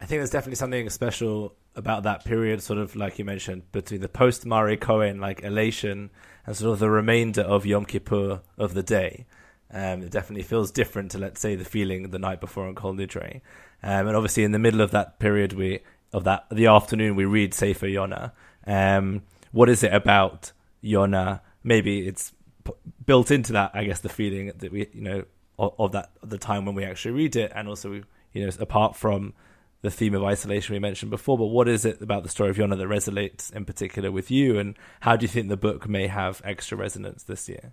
I 0.00 0.06
think 0.06 0.20
there's 0.20 0.30
definitely 0.30 0.56
something 0.56 0.88
special 0.88 1.54
about 1.76 2.02
that 2.04 2.24
period, 2.24 2.62
sort 2.62 2.78
of 2.78 2.96
like 2.96 3.18
you 3.18 3.24
mentioned, 3.24 3.70
between 3.72 4.00
the 4.00 4.08
post 4.08 4.44
Mareh 4.44 4.80
Kohen, 4.80 5.20
like 5.20 5.42
elation, 5.42 6.10
and 6.46 6.56
sort 6.56 6.72
of 6.72 6.78
the 6.78 6.90
remainder 6.90 7.42
of 7.42 7.66
Yom 7.66 7.84
Kippur 7.84 8.40
of 8.58 8.74
the 8.74 8.82
day. 8.82 9.26
Um, 9.70 10.02
it 10.02 10.10
definitely 10.10 10.44
feels 10.44 10.70
different 10.70 11.10
to, 11.10 11.18
let's 11.18 11.40
say, 11.40 11.56
the 11.56 11.64
feeling 11.64 12.10
the 12.10 12.18
night 12.18 12.40
before 12.40 12.66
on 12.66 12.74
Kol 12.74 12.94
Nidre. 12.94 13.40
Um, 13.82 14.06
and 14.06 14.16
obviously, 14.16 14.44
in 14.44 14.52
the 14.52 14.58
middle 14.58 14.80
of 14.80 14.92
that 14.92 15.18
period, 15.18 15.52
we 15.52 15.80
of 16.12 16.24
that 16.24 16.46
the 16.50 16.66
afternoon, 16.66 17.16
we 17.16 17.24
read 17.24 17.52
Sefer 17.52 17.86
Yonah. 17.86 18.32
Um, 18.66 19.22
what 19.52 19.68
is 19.68 19.82
it 19.82 19.92
about 19.92 20.52
Yona, 20.82 21.40
maybe 21.64 22.06
it's 22.06 22.32
p- 22.64 22.72
built 23.04 23.30
into 23.30 23.52
that. 23.52 23.72
I 23.74 23.84
guess 23.84 24.00
the 24.00 24.08
feeling 24.08 24.52
that 24.56 24.72
we, 24.72 24.88
you 24.92 25.02
know, 25.02 25.24
of, 25.58 25.74
of 25.78 25.92
that 25.92 26.10
the 26.22 26.38
time 26.38 26.64
when 26.64 26.74
we 26.74 26.84
actually 26.84 27.12
read 27.12 27.36
it, 27.36 27.52
and 27.54 27.68
also, 27.68 28.02
you 28.32 28.46
know, 28.46 28.50
apart 28.60 28.96
from 28.96 29.34
the 29.82 29.90
theme 29.90 30.14
of 30.14 30.24
isolation 30.24 30.74
we 30.74 30.78
mentioned 30.78 31.10
before, 31.10 31.38
but 31.38 31.46
what 31.46 31.68
is 31.68 31.84
it 31.84 32.00
about 32.00 32.22
the 32.22 32.28
story 32.28 32.50
of 32.50 32.56
Yona 32.56 32.76
that 32.76 32.88
resonates 32.88 33.52
in 33.52 33.64
particular 33.64 34.10
with 34.10 34.30
you, 34.30 34.58
and 34.58 34.76
how 35.00 35.16
do 35.16 35.24
you 35.24 35.28
think 35.28 35.48
the 35.48 35.56
book 35.56 35.88
may 35.88 36.06
have 36.06 36.40
extra 36.44 36.76
resonance 36.76 37.22
this 37.22 37.48
year? 37.48 37.72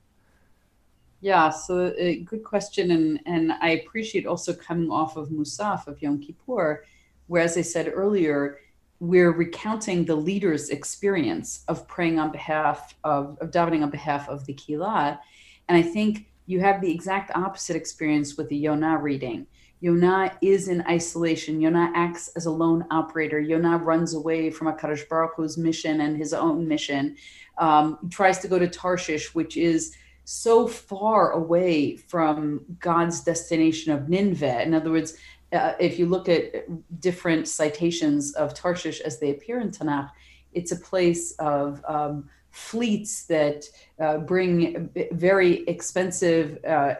Yeah, 1.21 1.49
so 1.49 1.93
a 1.97 2.17
good 2.19 2.43
question, 2.43 2.91
and 2.91 3.19
and 3.25 3.53
I 3.53 3.69
appreciate 3.69 4.27
also 4.27 4.53
coming 4.53 4.91
off 4.91 5.15
of 5.15 5.29
Musaf 5.29 5.87
of 5.87 6.01
Yom 6.01 6.19
Kippur, 6.19 6.83
where, 7.27 7.41
as 7.41 7.57
I 7.57 7.61
said 7.61 7.91
earlier, 7.93 8.59
we're 8.99 9.31
recounting 9.31 10.05
the 10.05 10.15
leader's 10.15 10.69
experience 10.69 11.63
of 11.67 11.87
praying 11.87 12.19
on 12.19 12.31
behalf 12.31 12.95
of, 13.03 13.37
of 13.41 13.51
davening 13.51 13.83
on 13.83 13.89
behalf 13.89 14.29
of 14.29 14.45
the 14.45 14.53
Kila. 14.53 15.19
And 15.67 15.77
I 15.77 15.81
think 15.81 16.27
you 16.45 16.59
have 16.59 16.81
the 16.81 16.91
exact 16.91 17.31
opposite 17.35 17.75
experience 17.75 18.37
with 18.37 18.49
the 18.49 18.57
Yonah 18.57 18.97
reading. 18.97 19.47
Yonah 19.83 20.31
is 20.41 20.69
in 20.69 20.81
isolation. 20.87 21.59
Yonah 21.59 21.91
acts 21.93 22.29
as 22.37 22.45
a 22.45 22.49
lone 22.49 22.85
operator. 22.89 23.41
Yonah 23.41 23.79
runs 23.79 24.13
away 24.13 24.49
from 24.49 24.67
Akadosh 24.67 25.09
Baruch 25.09 25.33
Hu's 25.35 25.57
mission 25.57 25.99
and 25.99 26.15
his 26.15 26.33
own 26.33 26.65
mission. 26.65 27.17
Um, 27.57 27.97
tries 28.09 28.39
to 28.39 28.47
go 28.47 28.57
to 28.57 28.69
Tarshish, 28.69 29.35
which 29.35 29.57
is 29.57 29.93
so 30.23 30.69
far 30.69 31.31
away 31.31 31.97
from 31.97 32.61
God's 32.79 33.25
destination 33.25 33.91
of 33.91 34.07
Nineveh. 34.07 34.61
In 34.61 34.73
other 34.73 34.89
words, 34.89 35.17
uh, 35.51 35.73
if 35.81 35.99
you 35.99 36.05
look 36.05 36.29
at 36.29 36.65
different 37.01 37.49
citations 37.49 38.33
of 38.35 38.53
Tarshish 38.53 39.01
as 39.01 39.19
they 39.19 39.31
appear 39.31 39.59
in 39.59 39.69
Tanakh, 39.69 40.11
it's 40.53 40.71
a 40.71 40.77
place 40.77 41.33
of 41.39 41.83
um, 41.89 42.29
fleets 42.53 43.23
that 43.23 43.65
uh, 43.99 44.19
bring 44.19 44.87
very 45.11 45.63
expensive 45.67 46.63
uh, 46.63 46.93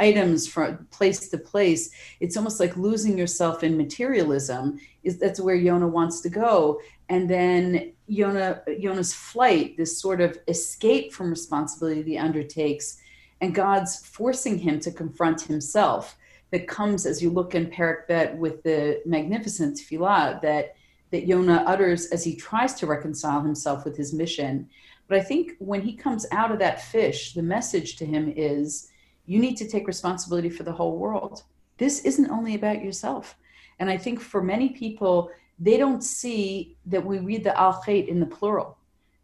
items 0.00 0.48
from 0.48 0.86
place 0.90 1.28
to 1.28 1.36
place. 1.36 1.90
It's 2.20 2.38
almost 2.38 2.58
like 2.58 2.74
losing 2.74 3.18
yourself 3.18 3.62
in 3.62 3.76
materialism. 3.76 4.80
Is 5.02 5.18
that's 5.18 5.40
where 5.40 5.58
Yona 5.58 5.90
wants 5.90 6.22
to 6.22 6.30
go, 6.30 6.80
and 7.10 7.28
then 7.28 7.92
Yonah, 8.06 8.62
Yonah's 8.78 9.12
flight, 9.12 9.76
this 9.76 10.00
sort 10.00 10.22
of 10.22 10.38
escape 10.48 11.12
from 11.12 11.28
responsibility 11.28 12.02
he 12.02 12.18
undertakes, 12.18 12.96
and 13.42 13.54
God's 13.54 14.06
forcing 14.06 14.58
him 14.58 14.80
to 14.80 14.90
confront 14.90 15.42
himself. 15.42 16.16
That 16.50 16.66
comes 16.66 17.06
as 17.06 17.22
you 17.22 17.30
look 17.30 17.54
in 17.54 17.66
Perek 17.66 18.08
Bet 18.08 18.36
with 18.36 18.62
the 18.62 19.02
magnificent 19.04 19.76
tefillah 19.76 20.40
that 20.40 20.74
that 21.10 21.26
Yonah 21.26 21.64
utters 21.66 22.06
as 22.06 22.24
he 22.24 22.36
tries 22.36 22.74
to 22.74 22.86
reconcile 22.86 23.40
himself 23.40 23.84
with 23.84 23.96
his 23.96 24.12
mission. 24.12 24.68
But 25.08 25.18
I 25.18 25.22
think 25.22 25.52
when 25.58 25.82
he 25.82 25.92
comes 25.94 26.26
out 26.30 26.52
of 26.52 26.58
that 26.60 26.82
fish, 26.82 27.34
the 27.34 27.42
message 27.42 27.96
to 27.96 28.06
him 28.06 28.32
is 28.36 28.90
you 29.26 29.40
need 29.40 29.56
to 29.56 29.68
take 29.68 29.86
responsibility 29.86 30.50
for 30.50 30.62
the 30.62 30.72
whole 30.72 30.96
world. 30.98 31.42
This 31.78 32.04
isn't 32.04 32.30
only 32.30 32.54
about 32.54 32.82
yourself. 32.82 33.36
And 33.78 33.90
I 33.90 33.96
think 33.96 34.20
for 34.20 34.42
many 34.42 34.70
people, 34.70 35.30
they 35.58 35.76
don't 35.76 36.02
see 36.02 36.76
that 36.86 37.04
we 37.04 37.18
read 37.18 37.44
the 37.44 37.58
al 37.58 37.82
khait 37.82 38.08
in 38.08 38.20
the 38.20 38.26
plural, 38.26 38.78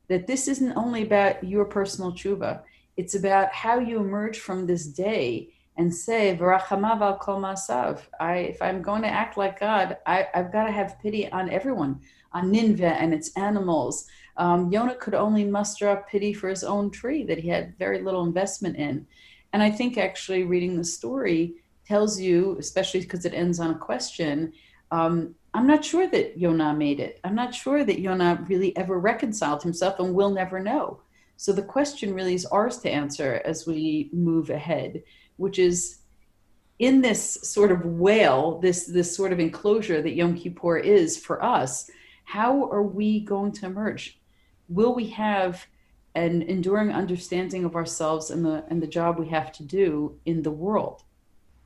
that 0.09 0.27
this 0.27 0.49
isn't 0.49 0.77
only 0.77 1.03
about 1.03 1.44
your 1.44 1.64
personal 1.64 2.12
tshuva. 2.12 2.62
It's 2.96 3.14
about 3.14 3.53
how 3.53 3.79
you 3.79 3.99
emerge 3.99 4.38
from 4.38 4.66
this 4.66 4.87
day 4.87 5.51
and 5.77 5.95
say, 5.95 6.37
V'rachamav 6.37 7.01
al 7.01 7.19
kol 7.19 7.41
masav. 7.41 8.01
I, 8.19 8.37
if 8.37 8.62
I'm 8.62 8.83
going 8.83 9.03
to 9.03 9.09
act 9.09 9.37
like 9.37 9.61
God, 9.61 9.99
I, 10.07 10.27
I've 10.35 10.53
got 10.53 10.65
to 10.65 10.73
have 10.73 11.01
pity 11.01 11.31
on 11.31 11.51
everyone, 11.51 12.01
on 12.33 12.51
Nineveh 12.51 12.97
and 13.01 13.12
its 13.12 13.37
animals. 13.37 14.07
Um, 14.39 14.71
Yonah 14.71 14.97
could 14.97 15.15
only 15.15 15.45
muster 15.45 15.89
up 15.89 16.09
pity 16.09 16.33
for 16.33 16.49
his 16.49 16.65
own 16.65 16.91
tree 16.91 17.25
that 17.25 17.39
he 17.39 17.49
had 17.49 17.77
very 17.79 18.03
little 18.03 18.25
investment 18.25 18.77
in. 18.77 19.07
And 19.53 19.62
I 19.62 19.71
think 19.71 19.97
actually 19.97 20.45
reading 20.45 20.77
the 20.77 20.85
story 20.85 21.55
tells 21.87 22.21
you, 22.21 22.57
especially 22.59 23.01
because 23.01 23.25
it 23.25 23.35
ends 23.35 23.61
on 23.61 23.71
a 23.71 23.79
question, 23.79 24.53
um, 24.91 25.35
I'm 25.55 25.67
not 25.67 25.85
sure 25.85 26.07
that 26.09 26.39
Yonah 26.39 26.75
made 26.75 27.01
it. 27.01 27.21
I'm 27.25 27.35
not 27.35 27.55
sure 27.55 27.85
that 27.85 28.01
Yonah 28.01 28.45
really 28.49 28.77
ever 28.77 28.99
reconciled 28.99 29.62
himself 29.62 29.99
and 29.99 30.15
we'll 30.15 30.31
never 30.31 30.61
know. 30.61 31.01
So 31.39 31.53
the 31.53 31.62
question 31.62 32.15
really 32.15 32.35
is 32.35 32.47
ours 32.47 32.79
to 32.79 32.91
answer 32.91 33.41
as 33.45 33.67
we 33.67 34.11
move 34.12 34.51
ahead, 34.51 35.03
which 35.37 35.59
is 35.59 35.99
in 36.79 37.01
this 37.01 37.38
sort 37.42 37.72
of 37.72 37.85
whale, 37.85 38.59
this 38.61 38.87
this 38.87 39.14
sort 39.14 39.33
of 39.33 39.40
enclosure 39.40 40.03
that 40.03 40.14
Yom 40.14 40.37
Kippur 40.37 40.77
is 40.77 41.16
for 41.18 41.42
us, 41.42 41.90
how 42.25 42.64
are 42.70 42.83
we 42.83 43.20
going 43.20 43.53
to 43.53 43.66
emerge? 43.66 44.18
Will 44.68 44.94
we 44.94 45.09
have 45.11 45.66
an 46.14 46.42
enduring 46.42 46.90
understanding 46.90 47.64
of 47.64 47.77
ourselves 47.77 48.31
and 48.31 48.44
the 48.44 48.64
and 48.68 48.83
the 48.83 48.87
job 48.87 49.18
we 49.18 49.29
have 49.29 49.53
to 49.53 49.62
do 49.62 50.18
in 50.27 50.42
the 50.42 50.51
world, 50.51 51.03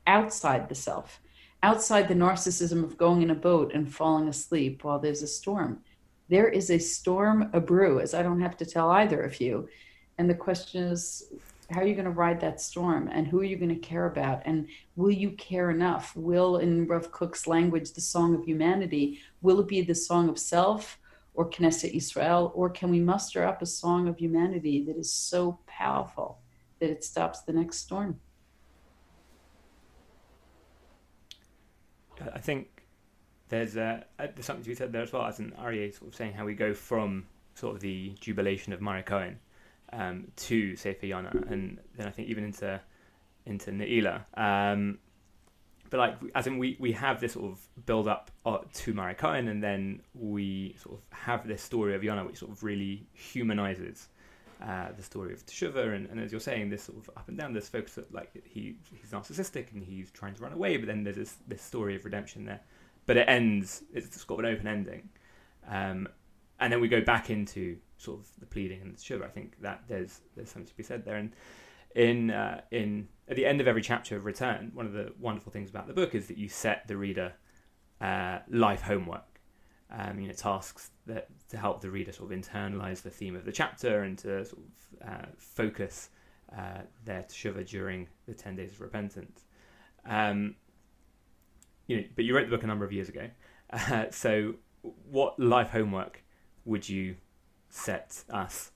outside 0.07 0.69
the 0.69 0.75
self? 0.75 1.21
outside 1.63 2.07
the 2.07 2.13
narcissism 2.13 2.83
of 2.83 2.97
going 2.97 3.21
in 3.21 3.29
a 3.29 3.35
boat 3.35 3.71
and 3.73 3.93
falling 3.93 4.27
asleep 4.27 4.83
while 4.83 4.99
there's 4.99 5.21
a 5.21 5.27
storm. 5.27 5.79
There 6.29 6.47
is 6.47 6.69
a 6.69 6.79
storm 6.79 7.49
a 7.53 7.59
brew, 7.59 7.99
as 7.99 8.13
I 8.13 8.23
don't 8.23 8.41
have 8.41 8.57
to 8.57 8.65
tell 8.65 8.89
either 8.89 9.21
of 9.21 9.39
you. 9.39 9.67
And 10.17 10.29
the 10.29 10.35
question 10.35 10.83
is, 10.83 11.31
how 11.71 11.81
are 11.81 11.87
you 11.87 11.93
going 11.93 12.05
to 12.05 12.11
ride 12.11 12.41
that 12.41 12.59
storm 12.59 13.09
and 13.11 13.27
who 13.27 13.39
are 13.39 13.45
you 13.45 13.55
going 13.55 13.69
to 13.69 13.75
care 13.75 14.05
about 14.05 14.41
and 14.45 14.67
will 14.95 15.11
you 15.11 15.31
care 15.31 15.71
enough? 15.71 16.15
Will 16.15 16.57
in 16.57 16.87
Rav 16.87 17.11
Kook's 17.11 17.47
language 17.47 17.93
the 17.93 18.01
song 18.01 18.35
of 18.35 18.43
humanity 18.43 19.19
will 19.41 19.59
it 19.59 19.67
be 19.67 19.81
the 19.81 19.95
song 19.95 20.27
of 20.27 20.37
self 20.37 20.99
or 21.33 21.49
Knesset 21.49 21.93
Israel 21.93 22.51
or 22.55 22.69
can 22.69 22.91
we 22.91 22.99
muster 22.99 23.45
up 23.45 23.61
a 23.61 23.65
song 23.65 24.07
of 24.07 24.17
humanity 24.17 24.83
that 24.85 24.97
is 24.97 25.11
so 25.11 25.59
powerful 25.65 26.39
that 26.79 26.89
it 26.89 27.03
stops 27.03 27.41
the 27.41 27.53
next 27.53 27.77
storm? 27.77 28.19
I 32.33 32.39
think 32.39 32.83
there's, 33.49 33.77
uh, 33.77 34.01
there's 34.17 34.45
something 34.45 34.63
to 34.63 34.69
be 34.69 34.75
said 34.75 34.91
there 34.91 35.01
as 35.01 35.11
well, 35.11 35.25
as 35.25 35.39
an 35.39 35.53
Aryeh 35.59 35.97
sort 35.97 36.09
of 36.09 36.15
saying 36.15 36.33
how 36.33 36.45
we 36.45 36.53
go 36.53 36.73
from 36.73 37.25
sort 37.55 37.75
of 37.75 37.81
the 37.81 38.13
jubilation 38.19 38.73
of 38.73 38.79
Mareh 38.79 39.05
Kohen 39.05 39.39
um, 39.93 40.27
to 40.35 40.75
Sefer 40.75 41.05
Yonah, 41.05 41.31
and 41.49 41.79
then 41.97 42.07
I 42.07 42.11
think 42.11 42.29
even 42.29 42.43
into 42.43 42.79
into 43.45 43.71
Ne'ilah. 43.71 44.23
Um, 44.35 44.99
but 45.89 45.99
like, 45.99 46.15
as 46.35 46.47
in 46.47 46.57
we, 46.57 46.77
we 46.79 46.93
have 46.93 47.19
this 47.19 47.33
sort 47.33 47.51
of 47.51 47.85
build 47.85 48.07
up 48.07 48.31
uh, 48.45 48.59
to 48.73 48.93
Mareh 48.93 49.17
Kohen, 49.17 49.49
and 49.49 49.61
then 49.61 50.01
we 50.13 50.75
sort 50.81 50.97
of 50.97 51.17
have 51.17 51.45
this 51.45 51.61
story 51.61 51.95
of 51.95 52.03
Yonah 52.03 52.25
which 52.25 52.39
sort 52.39 52.51
of 52.51 52.63
really 52.63 53.05
humanizes 53.11 54.07
uh, 54.65 54.87
the 54.95 55.03
story 55.03 55.33
of 55.33 55.45
Teshuvah, 55.45 55.93
and, 55.95 56.07
and, 56.09 56.19
as 56.19 56.31
you're 56.31 56.39
saying, 56.39 56.69
this 56.69 56.83
sort 56.83 56.97
of 56.97 57.09
up 57.17 57.27
and 57.27 57.37
down, 57.37 57.51
this 57.51 57.67
focus 57.67 57.95
that 57.95 58.13
like 58.13 58.31
he 58.45 58.75
he's 58.89 59.11
narcissistic 59.11 59.71
and 59.73 59.83
he's 59.83 60.11
trying 60.11 60.33
to 60.35 60.41
run 60.41 60.53
away, 60.53 60.77
but 60.77 60.87
then 60.87 61.03
there's 61.03 61.17
this, 61.17 61.35
this 61.47 61.61
story 61.61 61.95
of 61.95 62.05
redemption 62.05 62.45
there. 62.45 62.61
But 63.05 63.17
it 63.17 63.27
ends; 63.27 63.83
it's 63.93 64.23
got 64.23 64.39
an 64.39 64.45
open 64.45 64.67
ending, 64.67 65.09
um, 65.67 66.07
and 66.59 66.71
then 66.71 66.79
we 66.79 66.87
go 66.87 67.01
back 67.01 67.29
into 67.29 67.75
sort 68.01 68.19
of 68.19 68.27
the 68.39 68.45
pleading 68.45 68.81
and 68.81 68.93
the 68.93 68.97
Teshuvah. 68.97 69.25
I 69.25 69.29
think 69.29 69.61
that 69.61 69.83
there's 69.87 70.21
there's 70.35 70.49
something 70.49 70.67
to 70.67 70.77
be 70.77 70.83
said 70.83 71.05
there, 71.05 71.17
and 71.17 71.33
in 71.95 72.31
uh, 72.31 72.61
in 72.71 73.07
at 73.27 73.35
the 73.35 73.45
end 73.45 73.61
of 73.61 73.67
every 73.67 73.81
chapter 73.81 74.15
of 74.15 74.25
Return, 74.25 74.71
one 74.73 74.85
of 74.85 74.93
the 74.93 75.13
wonderful 75.19 75.51
things 75.51 75.69
about 75.69 75.87
the 75.87 75.93
book 75.93 76.15
is 76.15 76.27
that 76.27 76.37
you 76.37 76.49
set 76.49 76.87
the 76.87 76.97
reader 76.97 77.33
uh, 77.99 78.39
life 78.49 78.81
homework 78.81 79.31
um, 79.91 80.19
you 80.19 80.27
know, 80.27 80.33
tasks 80.33 80.91
that 81.05 81.27
to 81.49 81.57
help 81.57 81.81
the 81.81 81.89
reader 81.89 82.11
sort 82.11 82.31
of 82.31 82.37
internalize 82.37 83.01
the 83.01 83.09
theme 83.09 83.35
of 83.35 83.45
the 83.45 83.51
chapter 83.51 84.03
and 84.03 84.17
to 84.19 84.45
sort 84.45 84.61
of 84.61 85.09
uh, 85.09 85.25
focus 85.37 86.09
uh, 86.57 86.81
their 87.03 87.23
teshuva 87.23 87.67
during 87.67 88.07
the 88.27 88.33
ten 88.33 88.55
days 88.55 88.71
of 88.71 88.81
repentance. 88.81 89.45
Um, 90.05 90.55
you 91.87 91.97
know, 91.97 92.03
but 92.15 92.25
you 92.25 92.35
wrote 92.35 92.45
the 92.45 92.55
book 92.55 92.63
a 92.63 92.67
number 92.67 92.85
of 92.85 92.91
years 92.91 93.09
ago. 93.09 93.29
Uh, 93.73 94.11
so, 94.11 94.55
what 94.81 95.39
life 95.39 95.69
homework 95.69 96.21
would 96.65 96.89
you 96.89 97.15
set 97.71 98.23
us 98.29 98.71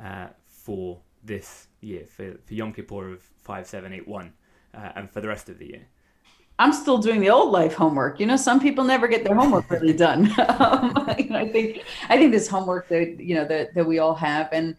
uh, 0.00 0.28
for 0.46 0.98
this 1.22 1.68
year 1.80 2.04
for, 2.06 2.36
for 2.44 2.54
Yom 2.54 2.72
Kippur 2.72 3.12
of 3.12 3.22
five, 3.40 3.66
seven, 3.66 3.92
eight, 3.92 4.08
one, 4.08 4.32
uh, 4.74 4.90
and 4.96 5.10
for 5.10 5.20
the 5.20 5.28
rest 5.28 5.48
of 5.48 5.58
the 5.58 5.66
year? 5.66 5.86
I'm 6.60 6.72
still 6.72 6.98
doing 6.98 7.20
the 7.20 7.30
old 7.30 7.52
life 7.52 7.74
homework. 7.74 8.18
You 8.18 8.26
know, 8.26 8.36
some 8.36 8.58
people 8.58 8.82
never 8.82 9.06
get 9.06 9.22
their 9.22 9.36
homework 9.36 9.70
really 9.70 9.92
done. 9.92 10.26
um, 10.38 10.92
I 11.06 11.48
think 11.52 11.84
I 12.08 12.16
think 12.16 12.32
this 12.32 12.48
homework 12.48 12.88
that 12.88 13.20
you 13.20 13.36
know 13.36 13.44
that 13.44 13.74
that 13.74 13.86
we 13.86 14.00
all 14.00 14.14
have, 14.14 14.48
and 14.52 14.76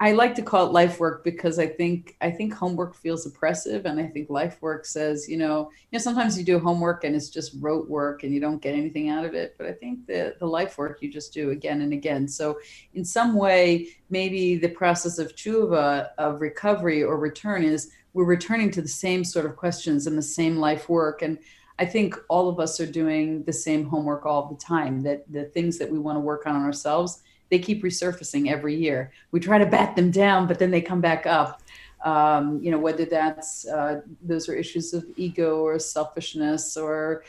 I 0.00 0.12
like 0.12 0.34
to 0.36 0.42
call 0.42 0.66
it 0.66 0.72
life 0.72 0.98
work 0.98 1.22
because 1.22 1.58
I 1.58 1.66
think 1.66 2.16
I 2.20 2.30
think 2.30 2.54
homework 2.54 2.94
feels 2.94 3.26
oppressive, 3.26 3.86
and 3.86 4.00
I 4.00 4.06
think 4.06 4.30
life 4.30 4.60
work 4.60 4.86
says, 4.86 5.28
you 5.28 5.36
know, 5.36 5.70
you 5.90 5.98
know, 5.98 6.02
sometimes 6.02 6.38
you 6.38 6.44
do 6.44 6.58
homework 6.58 7.04
and 7.04 7.14
it's 7.14 7.28
just 7.28 7.54
rote 7.60 7.88
work 7.88 8.22
and 8.22 8.32
you 8.32 8.40
don't 8.40 8.62
get 8.62 8.74
anything 8.74 9.10
out 9.10 9.24
of 9.24 9.34
it. 9.34 9.54
But 9.58 9.66
I 9.66 9.72
think 9.72 10.06
the 10.06 10.34
the 10.40 10.46
life 10.46 10.78
work 10.78 11.02
you 11.02 11.12
just 11.12 11.32
do 11.32 11.50
again 11.50 11.82
and 11.82 11.92
again. 11.92 12.26
So 12.26 12.58
in 12.94 13.04
some 13.04 13.34
way, 13.34 13.88
maybe 14.10 14.56
the 14.56 14.68
process 14.68 15.18
of 15.18 15.36
tshuva 15.36 16.10
of 16.18 16.40
recovery 16.40 17.02
or 17.02 17.18
return 17.18 17.62
is 17.62 17.90
we're 18.16 18.24
returning 18.24 18.70
to 18.70 18.80
the 18.80 18.88
same 18.88 19.22
sort 19.24 19.44
of 19.44 19.56
questions 19.56 20.06
and 20.06 20.16
the 20.16 20.22
same 20.22 20.56
life 20.56 20.88
work 20.88 21.20
and 21.20 21.38
i 21.78 21.84
think 21.84 22.16
all 22.30 22.48
of 22.48 22.58
us 22.58 22.80
are 22.80 22.90
doing 22.90 23.44
the 23.44 23.52
same 23.52 23.84
homework 23.84 24.24
all 24.24 24.48
the 24.48 24.56
time 24.56 25.02
that 25.02 25.30
the 25.30 25.44
things 25.44 25.76
that 25.76 25.90
we 25.90 25.98
want 25.98 26.16
to 26.16 26.20
work 26.20 26.46
on 26.46 26.56
ourselves 26.56 27.22
they 27.50 27.58
keep 27.58 27.82
resurfacing 27.82 28.50
every 28.50 28.74
year. 28.74 29.12
We 29.30 29.40
try 29.40 29.58
to 29.58 29.66
bat 29.66 29.96
them 29.96 30.10
down 30.10 30.46
but 30.46 30.58
then 30.58 30.70
they 30.70 30.80
come 30.80 31.00
back 31.00 31.26
up. 31.26 31.62
Um, 32.04 32.60
you 32.62 32.70
know 32.70 32.78
whether 32.78 33.04
that's 33.04 33.66
uh, 33.66 34.02
those 34.22 34.48
are 34.48 34.54
issues 34.54 34.92
of 34.92 35.04
ego 35.16 35.60
or 35.60 35.78
selfishness 35.78 36.76
or 36.76 37.24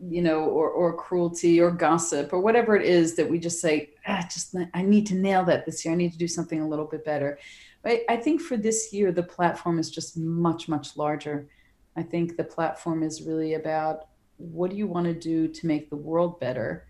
you 0.00 0.20
know 0.20 0.40
or, 0.40 0.68
or 0.68 0.94
cruelty 0.94 1.58
or 1.60 1.70
gossip 1.70 2.32
or 2.32 2.40
whatever 2.40 2.76
it 2.76 2.84
is 2.84 3.16
that 3.16 3.30
we 3.30 3.38
just 3.38 3.62
say 3.62 3.90
ah, 4.06 4.22
just 4.30 4.54
i 4.74 4.82
need 4.82 5.06
to 5.06 5.14
nail 5.14 5.44
that 5.44 5.64
this 5.64 5.84
year. 5.84 5.94
I 5.94 5.96
need 5.96 6.12
to 6.12 6.18
do 6.18 6.28
something 6.28 6.60
a 6.60 6.68
little 6.68 6.84
bit 6.84 7.04
better. 7.04 7.38
I, 7.84 8.04
I 8.08 8.16
think 8.16 8.40
for 8.40 8.56
this 8.56 8.92
year, 8.92 9.12
the 9.12 9.22
platform 9.22 9.78
is 9.78 9.90
just 9.90 10.16
much, 10.16 10.68
much 10.68 10.96
larger. 10.96 11.48
I 11.96 12.02
think 12.02 12.36
the 12.36 12.44
platform 12.44 13.02
is 13.02 13.22
really 13.22 13.54
about 13.54 14.08
what 14.36 14.70
do 14.70 14.76
you 14.76 14.86
want 14.86 15.06
to 15.06 15.14
do 15.14 15.48
to 15.48 15.66
make 15.66 15.90
the 15.90 15.96
world 15.96 16.40
better, 16.40 16.86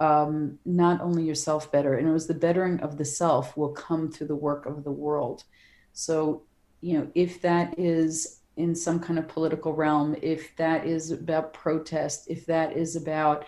um, 0.00 0.58
not 0.64 1.00
only 1.02 1.22
yourself 1.22 1.70
better. 1.70 1.94
And 1.94 2.08
it 2.08 2.12
was 2.12 2.26
the 2.26 2.34
bettering 2.34 2.80
of 2.80 2.96
the 2.96 3.04
self 3.04 3.56
will 3.56 3.68
come 3.72 4.10
through 4.10 4.28
the 4.28 4.34
work 4.34 4.66
of 4.66 4.82
the 4.82 4.90
world. 4.90 5.44
So, 5.92 6.42
you 6.80 6.98
know, 6.98 7.08
if 7.14 7.42
that 7.42 7.78
is 7.78 8.40
in 8.56 8.74
some 8.74 8.98
kind 8.98 9.18
of 9.18 9.28
political 9.28 9.74
realm, 9.74 10.16
if 10.22 10.56
that 10.56 10.86
is 10.86 11.10
about 11.10 11.52
protest, 11.52 12.26
if 12.28 12.46
that 12.46 12.76
is 12.76 12.96
about 12.96 13.44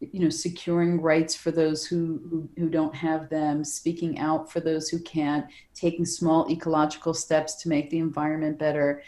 you 0.00 0.20
know 0.20 0.28
securing 0.28 1.00
rights 1.00 1.34
for 1.34 1.50
those 1.50 1.86
who, 1.86 2.20
who, 2.28 2.48
who 2.58 2.68
don't 2.68 2.94
have 2.94 3.30
them 3.30 3.64
speaking 3.64 4.18
out 4.18 4.52
for 4.52 4.60
those 4.60 4.90
who 4.90 4.98
can't 5.00 5.46
taking 5.74 6.04
small 6.04 6.50
ecological 6.50 7.14
steps 7.14 7.54
to 7.54 7.70
make 7.70 7.88
the 7.88 7.98
environment 7.98 8.58
better 8.58 9.02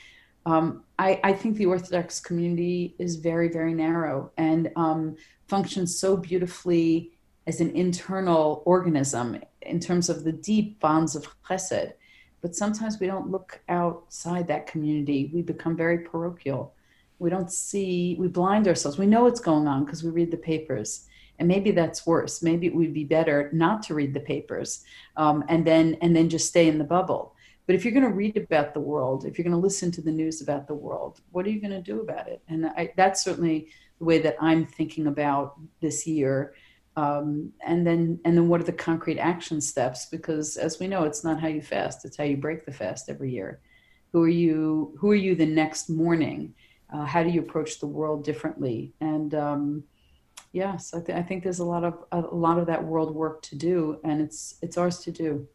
um, 0.46 0.82
I, 0.98 1.20
I, 1.22 1.32
think 1.34 1.58
the 1.58 1.66
orthodox 1.66 2.20
community 2.20 2.94
is 2.98 3.16
very 3.16 3.48
very 3.48 3.74
narrow 3.74 4.32
and 4.38 4.70
um, 4.76 5.16
functions 5.48 5.98
so 5.98 6.16
beautifully 6.16 7.12
as 7.46 7.60
an 7.60 7.70
internal 7.70 8.62
organism 8.66 9.40
in 9.62 9.80
terms 9.80 10.08
of 10.10 10.22
the 10.22 10.32
deep 10.32 10.78
bonds 10.80 11.16
of 11.16 11.26
chesed. 11.42 11.92
But 12.42 12.54
sometimes 12.54 13.00
we 13.00 13.06
don't 13.06 13.30
look 13.30 13.60
outside 13.68 14.46
that 14.48 14.66
community. 14.66 15.30
We 15.32 15.42
become 15.42 15.76
very 15.76 16.00
parochial. 16.00 16.74
We 17.18 17.30
don't 17.30 17.50
see 17.50 18.16
we 18.18 18.28
blind 18.28 18.68
ourselves. 18.68 18.98
We 18.98 19.06
know 19.06 19.24
what's 19.24 19.40
going 19.40 19.66
on 19.66 19.84
because 19.84 20.04
we 20.04 20.10
read 20.10 20.30
the 20.30 20.36
papers. 20.36 21.06
And 21.38 21.48
maybe 21.48 21.70
that's 21.70 22.06
worse. 22.06 22.42
Maybe 22.42 22.66
it 22.66 22.74
would 22.74 22.92
be 22.92 23.04
better 23.04 23.48
not 23.52 23.82
to 23.84 23.94
read 23.94 24.12
the 24.12 24.20
papers 24.20 24.84
um, 25.16 25.44
and 25.48 25.66
then 25.66 25.96
and 26.02 26.14
then 26.14 26.28
just 26.28 26.48
stay 26.48 26.68
in 26.68 26.78
the 26.78 26.84
bubble. 26.84 27.34
But 27.66 27.74
if 27.74 27.84
you're 27.84 27.92
going 27.92 28.04
to 28.04 28.14
read 28.14 28.36
about 28.36 28.74
the 28.74 28.80
world 28.80 29.24
if 29.24 29.36
you're 29.38 29.44
going 29.44 29.52
to 29.52 29.58
listen 29.58 29.90
to 29.92 30.02
the 30.02 30.10
news 30.10 30.40
about 30.40 30.66
the 30.66 30.74
world 30.74 31.20
what 31.32 31.44
are 31.46 31.50
you 31.50 31.60
going 31.60 31.72
to 31.72 31.82
do 31.82 32.00
about 32.00 32.28
it? 32.28 32.42
And 32.48 32.66
I, 32.66 32.92
that's 32.96 33.22
certainly 33.22 33.68
the 33.98 34.04
way 34.04 34.18
that 34.18 34.36
i'm 34.40 34.66
thinking 34.66 35.06
about 35.06 35.54
this 35.80 36.06
year. 36.06 36.54
Um, 36.96 37.52
and 37.64 37.86
then 37.86 38.18
and 38.24 38.36
then 38.36 38.48
what 38.48 38.60
are 38.60 38.64
the 38.64 38.72
concrete 38.72 39.20
action 39.20 39.60
steps? 39.60 40.06
Because 40.06 40.56
as 40.56 40.80
we 40.80 40.88
know 40.88 41.04
it's 41.04 41.22
not 41.22 41.40
how 41.40 41.46
you 41.46 41.62
fast 41.62 42.04
it's 42.04 42.16
how 42.16 42.24
you 42.24 42.36
break 42.36 42.66
the 42.66 42.72
fast 42.72 43.08
every 43.08 43.30
year. 43.30 43.60
Who 44.12 44.22
are 44.24 44.28
you 44.28 44.96
who 44.98 45.10
are 45.12 45.22
you 45.26 45.36
the 45.36 45.46
next 45.46 45.88
morning? 45.88 46.54
Uh, 46.92 47.04
how 47.04 47.22
do 47.22 47.30
you 47.30 47.40
approach 47.40 47.78
the 47.78 47.86
world 47.86 48.24
differently? 48.24 48.94
And 49.00 49.32
um, 49.34 49.84
yes 50.52 50.94
I, 50.94 51.00
th- 51.00 51.16
I, 51.16 51.22
think 51.22 51.42
there's 51.42 51.58
a 51.58 51.64
lot 51.64 51.84
of 51.84 52.04
a 52.12 52.20
lot 52.20 52.58
of 52.58 52.66
that 52.66 52.82
world 52.84 53.14
work 53.14 53.42
to 53.42 53.56
do 53.56 53.98
and 54.04 54.20
it's 54.20 54.56
it's 54.62 54.76
ours 54.76 54.98
to 55.00 55.12
do. 55.12 55.46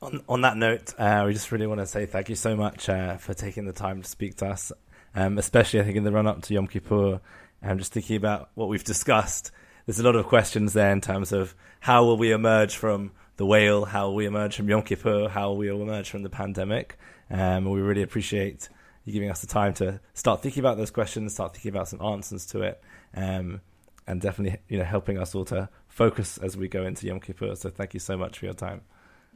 On, 0.00 0.22
on 0.28 0.40
that 0.40 0.56
note 0.56 0.94
uh, 0.98 1.22
we 1.26 1.32
just 1.32 1.52
really 1.52 1.66
want 1.66 1.80
to 1.80 1.86
say 1.86 2.06
thank 2.06 2.28
you 2.28 2.34
so 2.34 2.56
much 2.56 2.88
uh, 2.88 3.16
for 3.16 3.34
taking 3.34 3.64
the 3.64 3.72
time 3.72 4.02
to 4.02 4.08
speak 4.08 4.36
to 4.38 4.46
us 4.46 4.72
um, 5.14 5.38
especially 5.38 5.80
i 5.80 5.84
think 5.84 5.96
in 5.96 6.04
the 6.04 6.10
run 6.10 6.26
up 6.26 6.42
to 6.42 6.54
yom 6.54 6.66
kippur 6.66 7.20
i'm 7.62 7.78
just 7.78 7.92
thinking 7.92 8.16
about 8.16 8.50
what 8.54 8.68
we've 8.68 8.84
discussed 8.84 9.50
there's 9.86 9.98
a 9.98 10.02
lot 10.02 10.16
of 10.16 10.26
questions 10.26 10.72
there 10.72 10.92
in 10.92 11.00
terms 11.00 11.32
of 11.32 11.54
how 11.80 12.04
will 12.04 12.16
we 12.16 12.30
emerge 12.30 12.76
from 12.76 13.10
the 13.36 13.46
whale, 13.46 13.84
how 13.84 14.06
will 14.06 14.14
we 14.14 14.26
emerge 14.26 14.56
from 14.56 14.68
Yom 14.68 14.82
Kippur, 14.82 15.28
how 15.28 15.48
will 15.48 15.56
we 15.56 15.68
emerge 15.68 16.10
from 16.10 16.22
the 16.22 16.30
pandemic. 16.30 16.98
Um, 17.30 17.68
we 17.68 17.80
really 17.80 18.02
appreciate 18.02 18.68
you 19.04 19.12
giving 19.12 19.30
us 19.30 19.40
the 19.40 19.46
time 19.46 19.74
to 19.74 20.00
start 20.14 20.42
thinking 20.42 20.60
about 20.60 20.76
those 20.76 20.90
questions, 20.90 21.34
start 21.34 21.54
thinking 21.54 21.70
about 21.70 21.88
some 21.88 22.00
answers 22.00 22.46
to 22.46 22.62
it, 22.62 22.80
um, 23.16 23.60
and 24.06 24.20
definitely 24.20 24.60
you 24.68 24.78
know 24.78 24.84
helping 24.84 25.18
us 25.18 25.34
all 25.34 25.44
to 25.46 25.68
focus 25.88 26.38
as 26.38 26.56
we 26.56 26.68
go 26.68 26.84
into 26.84 27.06
Yom 27.06 27.20
Kippur. 27.20 27.56
So 27.56 27.70
thank 27.70 27.94
you 27.94 28.00
so 28.00 28.16
much 28.16 28.38
for 28.38 28.44
your 28.44 28.54
time. 28.54 28.82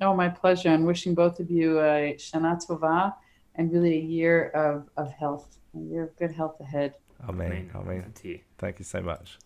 Oh, 0.01 0.15
my 0.15 0.29
pleasure, 0.29 0.69
and 0.69 0.87
wishing 0.87 1.15
both 1.15 1.41
of 1.41 1.51
you 1.51 1.81
a 1.81 2.15
Shana 2.19 2.65
Tova 2.65 3.15
and 3.55 3.73
really 3.73 3.95
a 3.95 4.03
year 4.03 4.51
of, 4.51 4.89
of 4.97 5.11
health, 5.11 5.57
a 5.75 5.81
year 5.81 6.05
of 6.05 6.17
good 6.17 6.33
health 6.33 6.61
ahead. 6.61 6.95
Amen. 7.29 7.71
Amen. 7.75 8.13
Amen. 8.23 8.41
Thank 8.59 8.79
you 8.79 8.85
so 8.85 9.01
much. 9.01 9.39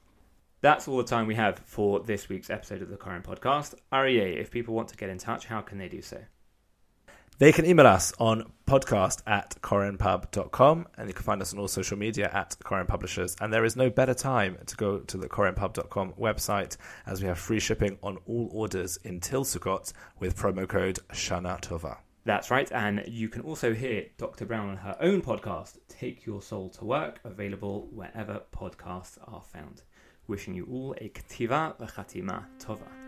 That's 0.63 0.87
all 0.89 0.99
the 0.99 1.05
time 1.05 1.27
we 1.27 1.37
have 1.37 1.59
for 1.61 2.01
this 2.01 2.29
week's 2.29 2.51
episode 2.51 2.83
of 2.83 2.91
the 2.91 2.97
Koren 2.97 3.23
Podcast. 3.23 3.75
Aryeh, 3.93 4.37
if 4.39 4.51
people 4.51 4.75
want 4.75 4.89
to 4.89 4.97
get 4.97 5.09
in 5.09 5.17
touch, 5.17 5.47
how 5.47 5.63
can 5.63 5.79
they 5.79 5.89
do 5.89 6.03
so? 6.03 6.19
They 7.39 7.53
can 7.53 7.65
email 7.65 7.87
us 7.87 8.13
on 8.19 8.53
podcast 8.67 9.23
at 9.27 9.57
korenpub.com 9.63 10.87
and 10.99 11.09
you 11.09 11.15
can 11.15 11.23
find 11.23 11.41
us 11.41 11.55
on 11.55 11.59
all 11.59 11.69
social 11.69 11.97
media 11.97 12.31
at 12.35 12.55
Koren 12.63 12.87
Publishers. 12.87 13.35
And 13.41 13.51
there 13.51 13.65
is 13.65 13.77
no 13.77 13.89
better 13.89 14.13
time 14.13 14.59
to 14.67 14.77
go 14.77 14.99
to 14.99 15.17
the 15.17 15.27
korenpub.com 15.27 16.13
website 16.21 16.77
as 17.07 17.23
we 17.23 17.29
have 17.29 17.39
free 17.39 17.59
shipping 17.59 17.99
on 18.03 18.19
all 18.27 18.51
orders 18.53 18.99
until 19.07 19.45
Sukkot 19.45 19.95
with 20.19 20.37
promo 20.37 20.69
code 20.69 20.99
Shana 21.15 21.59
Tova. 21.63 21.97
That's 22.25 22.51
right, 22.51 22.71
and 22.71 23.03
you 23.07 23.31
can 23.31 23.41
also 23.43 23.73
hear 23.73 24.07
Dr. 24.19 24.45
Brown 24.45 24.69
on 24.69 24.77
her 24.77 24.97
own 25.01 25.23
podcast, 25.23 25.79
Take 25.89 26.27
Your 26.27 26.43
Soul 26.43 26.69
to 26.71 26.85
Work, 26.85 27.19
available 27.25 27.89
wherever 27.93 28.43
podcasts 28.55 29.17
are 29.27 29.43
found. 29.43 29.83
Wishing 30.27 30.55
you 30.55 30.67
all 30.71 30.95
a 30.99 31.09
ktiva 31.09 31.79
v'chatima 31.79 32.45
tova. 32.59 33.00